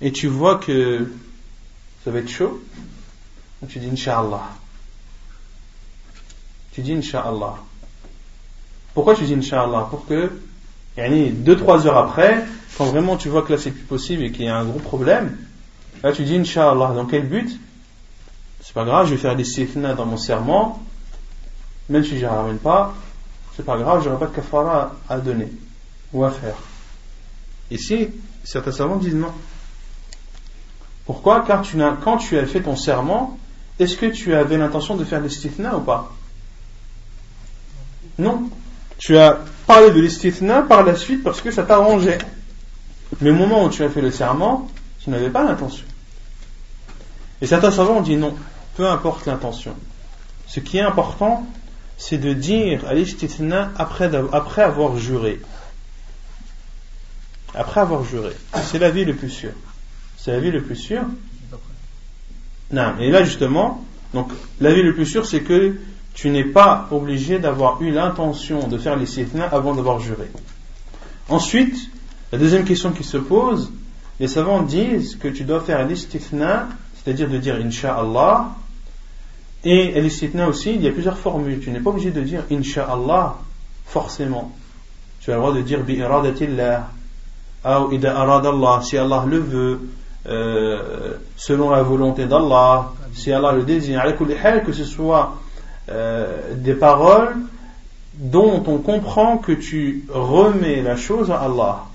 [0.02, 1.12] Et tu vois que
[2.04, 2.64] ça va être chaud?
[3.68, 4.50] tu dis Inch'Allah.
[6.78, 7.56] Tu dis Inch'Allah.
[8.94, 9.88] Pourquoi tu dis Inch'Allah?
[9.90, 10.32] Pour que,
[10.96, 12.46] deux, trois heures après,
[12.78, 14.78] quand vraiment tu vois que là c'est plus possible et qu'il y a un gros
[14.78, 15.40] problème,
[16.04, 16.92] là tu dis Inch'Allah.
[16.94, 17.60] Dans quel but?
[18.62, 20.84] C'est pas grave, je vais faire des sifna dans mon serment,
[21.90, 22.94] même si je ne ramène pas,
[23.56, 25.52] c'est pas grave, j'aurai pas de kafara à donner
[26.14, 26.58] ou à faire.
[27.72, 28.10] Ici,
[28.44, 29.34] certains savants disent non.
[31.08, 31.42] Pourquoi?
[31.42, 33.40] Car tu quand tu as fait ton serment,
[33.80, 36.12] est-ce que tu avais l'intention de faire l'istithna ou pas?
[38.18, 38.50] Non.
[38.98, 42.18] Tu as parlé de l'istithna par la suite parce que ça t'arrangeait.
[43.22, 45.86] Mais au moment où tu as fait le serment, tu n'avais pas l'intention.
[47.42, 48.36] Et certains savants ont dit non,
[48.76, 49.76] peu importe l'intention.
[50.48, 51.46] Ce qui est important,
[51.98, 54.14] c'est de dire à l'istithna après,
[54.64, 55.40] avoir juré.
[57.54, 58.32] Après avoir juré.
[58.64, 59.54] C'est la vie le plus sûre.
[60.18, 61.02] C'est la vie le plus sûr.
[62.72, 65.78] Non, et là justement, donc la vie le plus sûr, c'est que
[66.18, 70.26] tu n'es pas obligé d'avoir eu l'intention de faire les sitna avant d'avoir juré.
[71.30, 71.78] Ensuite,
[72.32, 73.72] la deuxième question qui se pose,
[74.20, 78.48] les savants disent que tu dois faire l'istithna, c'est-à-dire de dire Inch'Allah,
[79.64, 81.60] et l'istithna aussi, il y a plusieurs formules.
[81.60, 83.36] Tu n'es pas obligé de dire Inch'Allah
[83.86, 84.52] forcément.
[85.20, 86.90] Tu as le droit de dire Bi'iradatillah,
[87.64, 89.80] ou Ida Allah, si Allah le veut,
[90.26, 94.02] euh, selon la volonté d'Allah, si Allah le désigne,
[94.66, 95.36] que ce soit
[95.90, 97.36] euh, des paroles
[98.14, 101.86] dont on comprend que tu remets la chose à Allah.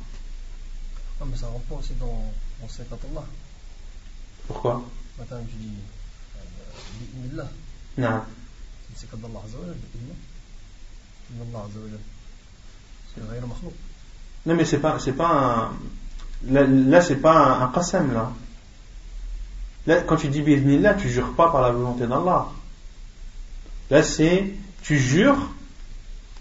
[1.20, 3.26] Ah, mais ça reprend aussi dans, dans Allah.
[4.46, 4.82] Pourquoi?
[5.18, 5.74] Maintenant, tu dis
[7.36, 7.42] euh,
[7.98, 8.20] Non.
[8.94, 9.76] C'est comme Allah Azzawajal,
[11.40, 11.98] Allah Azzawajal.
[13.14, 13.42] C'est rien
[14.46, 15.72] Non, mais c'est pas, c'est pas un
[16.48, 18.32] Là, là c'est pas un, un qasam, là.
[19.86, 20.42] Là, quand tu dis
[20.78, 22.48] là tu jures pas par la volonté d'Allah.
[23.92, 24.46] Là, c'est,
[24.80, 25.36] tu jures,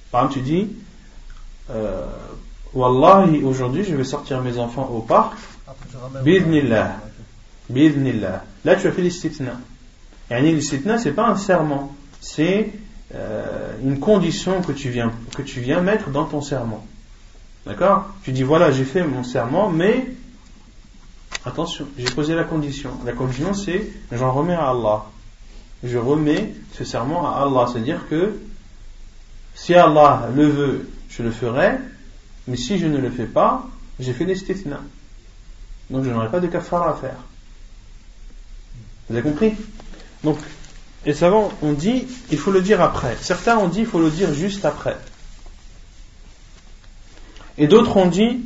[0.10, 0.70] par exemple, tu dis,
[1.70, 2.06] euh,
[2.74, 5.34] aujourd'hui, je vais sortir mes enfants au parc.
[6.24, 6.96] Bidnillah.
[7.70, 8.46] Bidnillah.
[8.64, 9.60] Là, tu as fait l'istitna.
[10.30, 11.94] Et l'istitna, c'est pas un serment.
[12.22, 12.72] C'est
[13.16, 16.88] euh, une condition que tu viens, que tu viens mettre dans ton serment.
[17.66, 18.12] D'accord?
[18.24, 20.08] Tu dis voilà, j'ai fait mon serment, mais
[21.46, 22.92] attention, j'ai posé la condition.
[23.06, 25.04] La condition c'est j'en remets à Allah.
[25.84, 27.68] Je remets ce serment à Allah.
[27.72, 28.40] C'est-à-dire que
[29.56, 31.78] si Allah le veut, je le ferai,
[32.48, 33.68] mais si je ne le fais pas,
[34.00, 34.82] j'ai fait l'estithna.
[35.90, 37.18] Donc je n'aurai pas de kafara à faire.
[39.10, 39.54] Vous avez compris?
[40.24, 40.38] Donc,
[41.06, 43.18] les savants ont dit, il faut le dire après.
[43.20, 44.98] Certains ont dit, il faut le dire juste après.
[47.58, 48.46] Et d'autres ont dit,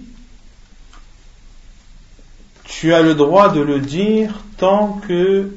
[2.63, 5.55] tu as le droit de le dire tant que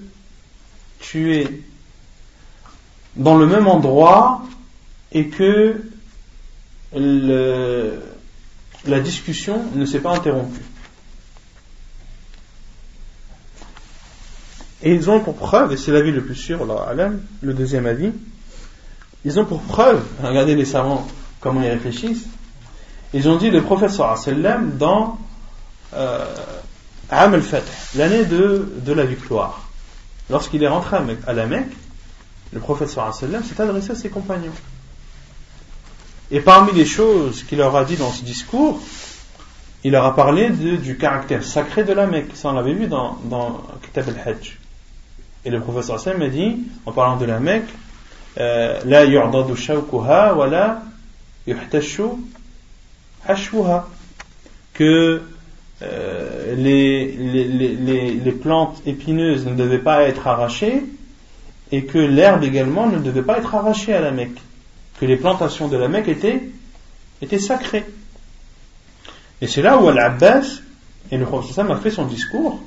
[1.00, 1.62] tu es
[3.18, 4.42] dans le même endroit
[5.12, 5.82] et que
[6.92, 10.62] la discussion ne s'est pas interrompue.
[14.82, 18.12] Et ils ont pour preuve, et c'est l'avis le plus sûr, le deuxième avis,
[19.24, 21.06] ils ont pour preuve, regardez les savants
[21.40, 22.26] comment ils réfléchissent,
[23.12, 25.18] ils ont dit le professeur sallam dans
[25.94, 26.24] euh,
[27.10, 27.64] Am al-Fath,
[27.96, 29.68] l'année de, de la victoire.
[30.30, 31.72] Lorsqu'il est rentré à la Mecque,
[32.52, 34.52] le professeur s'est adressé à ses compagnons.
[36.30, 38.80] Et parmi les choses qu'il leur a dit dans ce discours,
[39.84, 42.30] il leur a parlé du caractère sacré de la Mecque.
[42.34, 44.58] Ça, on l'avait vu dans, dans Kitab al-Hajj.
[45.44, 47.68] Et le professeur Sallam a dit, en parlant de la Mecque,
[48.38, 50.82] euh, La yu'dadu shawkuha wa la
[51.46, 52.02] yuhtashu
[54.74, 55.22] que
[55.82, 60.82] euh, les, les, les, plantes épineuses ne devaient pas être arrachées
[61.70, 64.40] et que l'herbe également ne devait pas être arrachée à la Mecque,
[65.00, 66.42] que les plantations de la Mecque étaient,
[67.20, 67.84] étaient sacrées.
[69.40, 70.60] Et c'est là où Al-Abbas
[71.10, 72.60] et le prophète a fait son discours.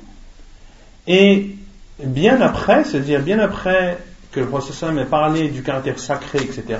[1.06, 1.56] Et
[2.02, 3.98] bien après, c'est-à-dire bien après
[4.30, 6.78] que le prophète ait parlé du caractère sacré, etc.,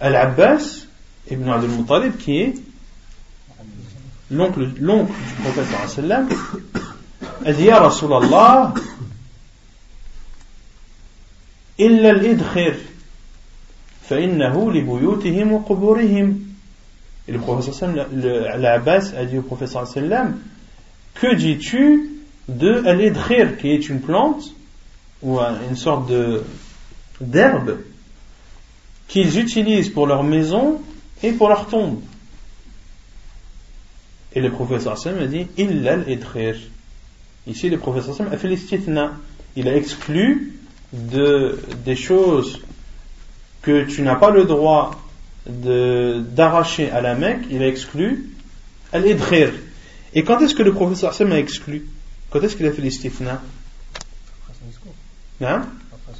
[0.00, 0.86] Al-Abbas,
[1.30, 2.54] ibn Abdul Muttalib, qui est
[4.30, 5.66] l'oncle, l'oncle du prophète
[7.44, 8.74] a dit Ya Rasulallah,
[11.77, 12.75] illa al-idkhir,
[14.11, 16.39] فإنه لبيوتهم وقبورهم
[17.27, 17.89] et le professeur
[18.57, 20.37] l'Abbas a dit au professeur sallam
[21.13, 22.09] que dis-tu
[22.49, 24.43] de al qui est une plante
[25.21, 26.43] ou une sorte de
[27.21, 27.79] d'herbe
[29.07, 30.81] qu'ils utilisent pour leur maison
[31.23, 32.01] et pour leur tombe
[34.33, 36.05] et le professeur sallam a dit illa al
[37.47, 39.13] ici le professeur sallam a fait l'istithna
[39.55, 40.53] il a exclu
[40.92, 42.60] de, des choses
[43.62, 45.02] que tu n'as pas le droit
[45.46, 48.30] d'arracher à la Mecque, il a exclu
[48.92, 49.52] al-idkhir.
[50.14, 51.86] Et quand est-ce que le professeur Sam a exclu?
[52.30, 53.42] Quand est-ce qu'il a fait l'istifna?
[55.42, 55.66] Hein?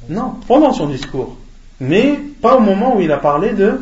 [0.09, 1.37] Non, pendant son discours.
[1.79, 3.79] Mais pas au moment où il a parlé de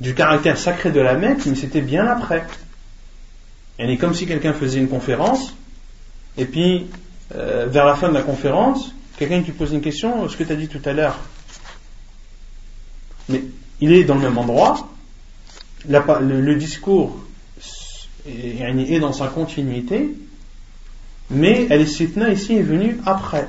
[0.00, 2.46] du caractère sacré de la Mecque, mais c'était bien après.
[3.78, 5.54] Et est comme si quelqu'un faisait une conférence,
[6.36, 6.86] et puis
[7.34, 10.52] euh, vers la fin de la conférence, quelqu'un qui pose une question, ce que tu
[10.52, 11.18] as dit tout à l'heure,
[13.28, 13.42] mais
[13.80, 14.88] il est dans le même endroit,
[15.88, 17.16] le, discours
[18.26, 20.14] est, dans sa continuité,
[21.30, 23.48] mais elle est ici est venu après.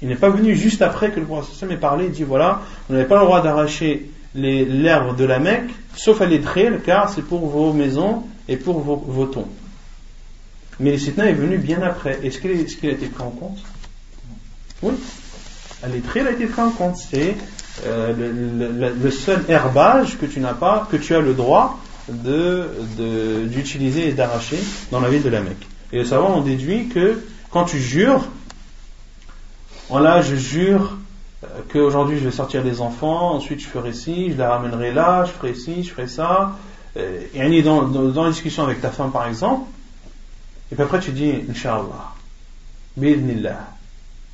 [0.00, 2.94] Il n'est pas venu juste après que le prophète ait parlé, il dit voilà, vous
[2.94, 7.46] n'avez pas le droit d'arracher l'herbe de la Mecque, sauf à l'étril, car c'est pour
[7.46, 9.46] vos maisons et pour vos, tombes.
[10.80, 12.18] Mais le sitna est venu bien après.
[12.24, 13.58] Est-ce qu'il a été pris en compte?
[14.82, 14.94] Oui.
[15.92, 16.96] L'étril a été pris en compte.
[16.96, 17.36] C'est
[17.86, 24.12] euh, le, seul herbage que tu n'as pas, que tu as le droit d'utiliser et
[24.12, 24.58] d'arracher
[24.90, 25.66] dans la ville de la Mecque.
[25.92, 28.24] Et les savants ont déduit que quand tu jures,
[29.88, 30.96] voilà, je jure
[31.44, 35.24] euh, qu'aujourd'hui je vais sortir des enfants, ensuite je ferai ci, je les ramènerai là,
[35.24, 36.56] je ferai ci, je ferai ça.
[36.96, 39.66] Euh, et dans, dans, dans la discussion avec ta femme par exemple,
[40.72, 42.14] et puis après tu dis Inch'Allah,
[42.96, 43.68] Bidnillah.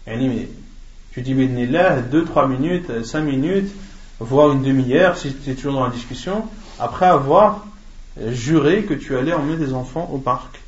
[0.06, 3.72] Tu dis Bidnillah, 2-3 minutes, 5 minutes,
[4.20, 6.44] voire une demi-heure si tu es toujours dans la discussion,
[6.78, 7.66] après avoir
[8.28, 10.60] juré que tu allais emmener des enfants au parc.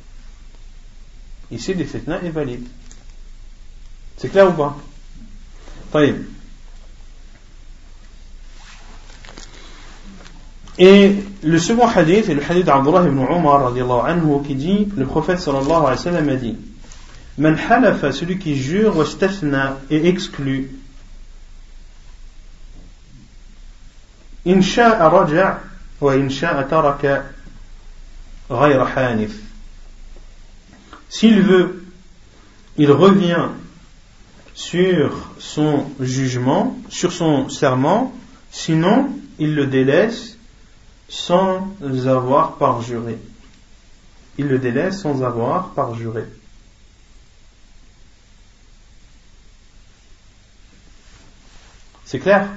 [1.51, 2.67] Ici, l'istithna est valide.
[4.17, 4.77] C'est clair ou pas?
[10.83, 11.13] Et
[11.43, 13.67] le second hadith est le hadith d'Abdullah ibn Umar
[14.07, 16.57] anhu, qui dit, le prophète sallallahu alayhi wa sallam a dit,
[17.37, 20.71] Man halafa, celui qui jure, wastafna, et exclut.
[24.47, 25.59] In sha'a raja'
[26.01, 27.25] wa in sha'a taraka
[28.49, 29.35] ghayra hanif.
[31.09, 31.85] S'il veut,
[32.77, 33.49] il revient
[34.55, 38.11] sur son jugement, sur son serment,
[38.49, 40.39] sinon il le délaisse
[41.11, 41.67] sans
[42.07, 43.19] avoir parjuré.
[44.37, 46.23] Il le délaisse sans avoir parjuré.
[52.05, 52.47] C'est clair?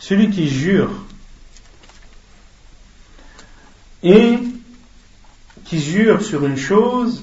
[0.00, 0.90] Celui qui jure
[4.02, 4.38] et
[5.66, 7.22] qui jure sur une chose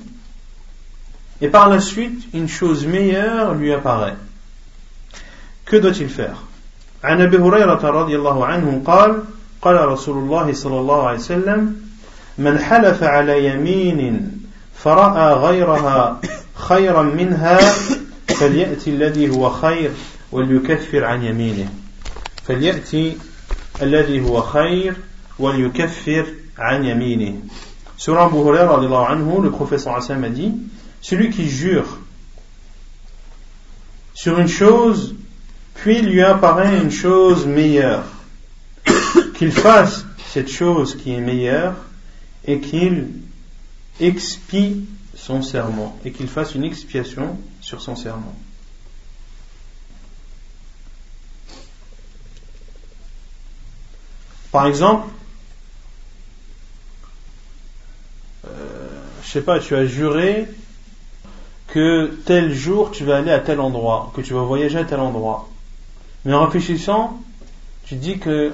[1.41, 4.17] et par la suite une chose meilleure lui apparaît
[5.71, 6.35] que doit-il faire?
[7.03, 9.23] عن أبي هريرة رضي الله عنه قال
[9.61, 11.75] قال رسول الله صلى الله عليه وسلم
[12.37, 14.31] من حلف على يمين
[14.75, 16.21] فرأى غيرها
[16.55, 17.59] خيرا منها
[18.27, 19.91] فليأتي الذي هو خير
[20.31, 21.69] وليكفر عن يمينه.
[22.43, 23.17] فليأتي
[23.81, 24.93] الذي هو خير
[25.39, 26.25] وليكفر
[26.57, 27.33] عن يمينه.
[27.97, 28.77] Sur Abu Huraira,
[29.09, 30.51] anhu, le professeur Hassan a dit
[31.01, 31.99] Celui qui jure
[34.13, 35.15] sur une chose,
[35.75, 38.05] puis lui apparaît une chose meilleure,
[39.35, 41.75] qu'il fasse cette chose qui est meilleure
[42.45, 43.09] et qu'il
[43.99, 44.85] expie
[45.15, 48.35] son serment et qu'il fasse une expiation sur son serment.
[54.51, 55.07] Par exemple,
[58.45, 60.47] euh, je sais pas, tu as juré
[61.67, 64.99] que tel jour tu vas aller à tel endroit, que tu vas voyager à tel
[64.99, 65.50] endroit.
[66.25, 67.19] Mais en réfléchissant,
[67.85, 68.53] Tu dis que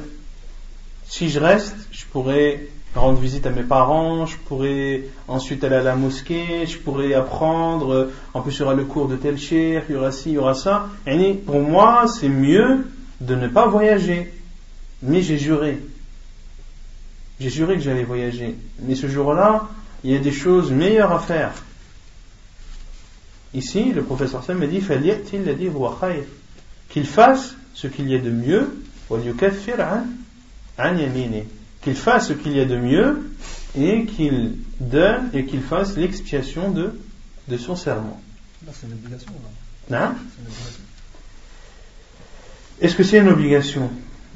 [1.05, 5.83] si je reste, je pourrais rendre visite à mes parents, je pourrais ensuite aller à
[5.83, 9.83] la mosquée, je pourrais apprendre, en plus il y aura le cours de tel cher,
[9.89, 10.89] il y aura ci, il y aura ça.
[11.05, 12.87] Et pour moi, c'est mieux
[13.21, 14.33] de ne pas voyager.
[15.03, 15.77] Mais j'ai juré.
[17.39, 18.55] J'ai juré que j'allais voyager.
[18.79, 19.67] Mais ce jour-là,
[20.03, 21.53] il y a des choses meilleures à faire.
[23.53, 24.81] Ici, le professeur Sam me dit
[26.89, 28.69] qu'il fasse ce qu'il y a de mieux
[31.81, 33.31] qu'il fasse ce qu'il y a de mieux
[33.77, 36.99] et qu'il donne et qu'il fasse l'expiation de,
[37.47, 38.21] de son serment.
[38.73, 39.31] C'est une obligation.
[39.91, 40.15] Hein?
[42.81, 43.89] Est-ce que c'est une obligation?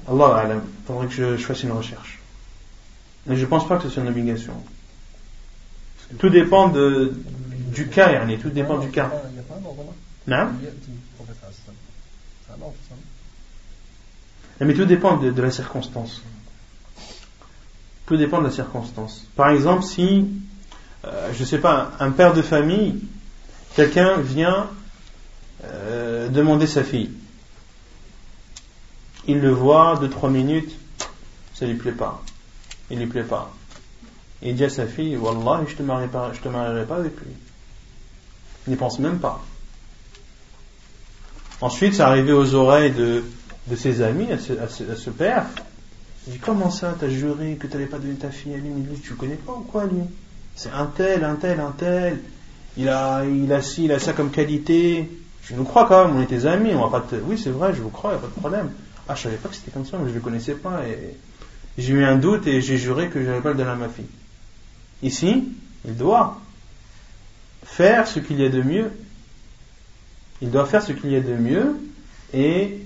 [0.08, 0.62] Allah alam.
[0.66, 2.20] Il faudrait que je, fasse une recherche.
[3.28, 4.54] Mais je ne pense pas que ce soit une obligation.
[6.18, 7.14] Tout dépend de,
[7.74, 9.12] du cas, yani, tout dépend du cas.
[10.28, 10.48] Non?
[14.62, 16.22] Mais tout dépend de, la circonstance.
[18.06, 19.28] Tout dépend de la circonstance.
[19.36, 20.28] Par exemple, si,
[21.06, 23.02] euh, je ne sais pas, un père de famille,
[23.76, 24.70] quelqu'un vient
[25.64, 27.10] euh, demander sa fille.
[29.28, 30.76] Il le voit deux trois minutes,
[31.56, 32.22] ça lui plaît pas.
[32.92, 33.52] Il lui plaît pas.
[34.44, 37.34] Il dit à sa fille, Wallah, je te te marierai pas avec lui.
[38.68, 39.44] Il n'y pense même pas.
[41.62, 43.24] Ensuite, c'est arrivé aux oreilles de,
[43.68, 45.46] de ses amis, à ce, à ce père.
[46.28, 48.70] Il dit Comment ça, t'as juré que tu n'allais pas donner ta fille à lui
[48.70, 50.02] Mais lui, tu le connais pas ou quoi, lui?
[50.56, 52.20] C'est un tel, un tel, un tel.
[52.78, 55.10] Il a, il a il a ça comme qualité.
[55.44, 57.16] Je nous crois quand même, on est tes amis, on va pas.
[57.24, 58.72] Oui, c'est vrai, je vous crois, il n'y a pas de problème.
[59.10, 60.82] Ah, je savais pas que c'était comme ça, mais je ne le connaissais pas.
[61.78, 63.90] J'ai eu un doute et j'ai juré que je n'allais pas le donner à ma
[63.90, 64.06] fille.
[65.02, 65.50] Ici,
[65.86, 66.40] il doit
[67.64, 68.92] faire ce qu'il y a de mieux.
[70.42, 71.76] Il doit faire ce qu'il y a de mieux
[72.34, 72.86] et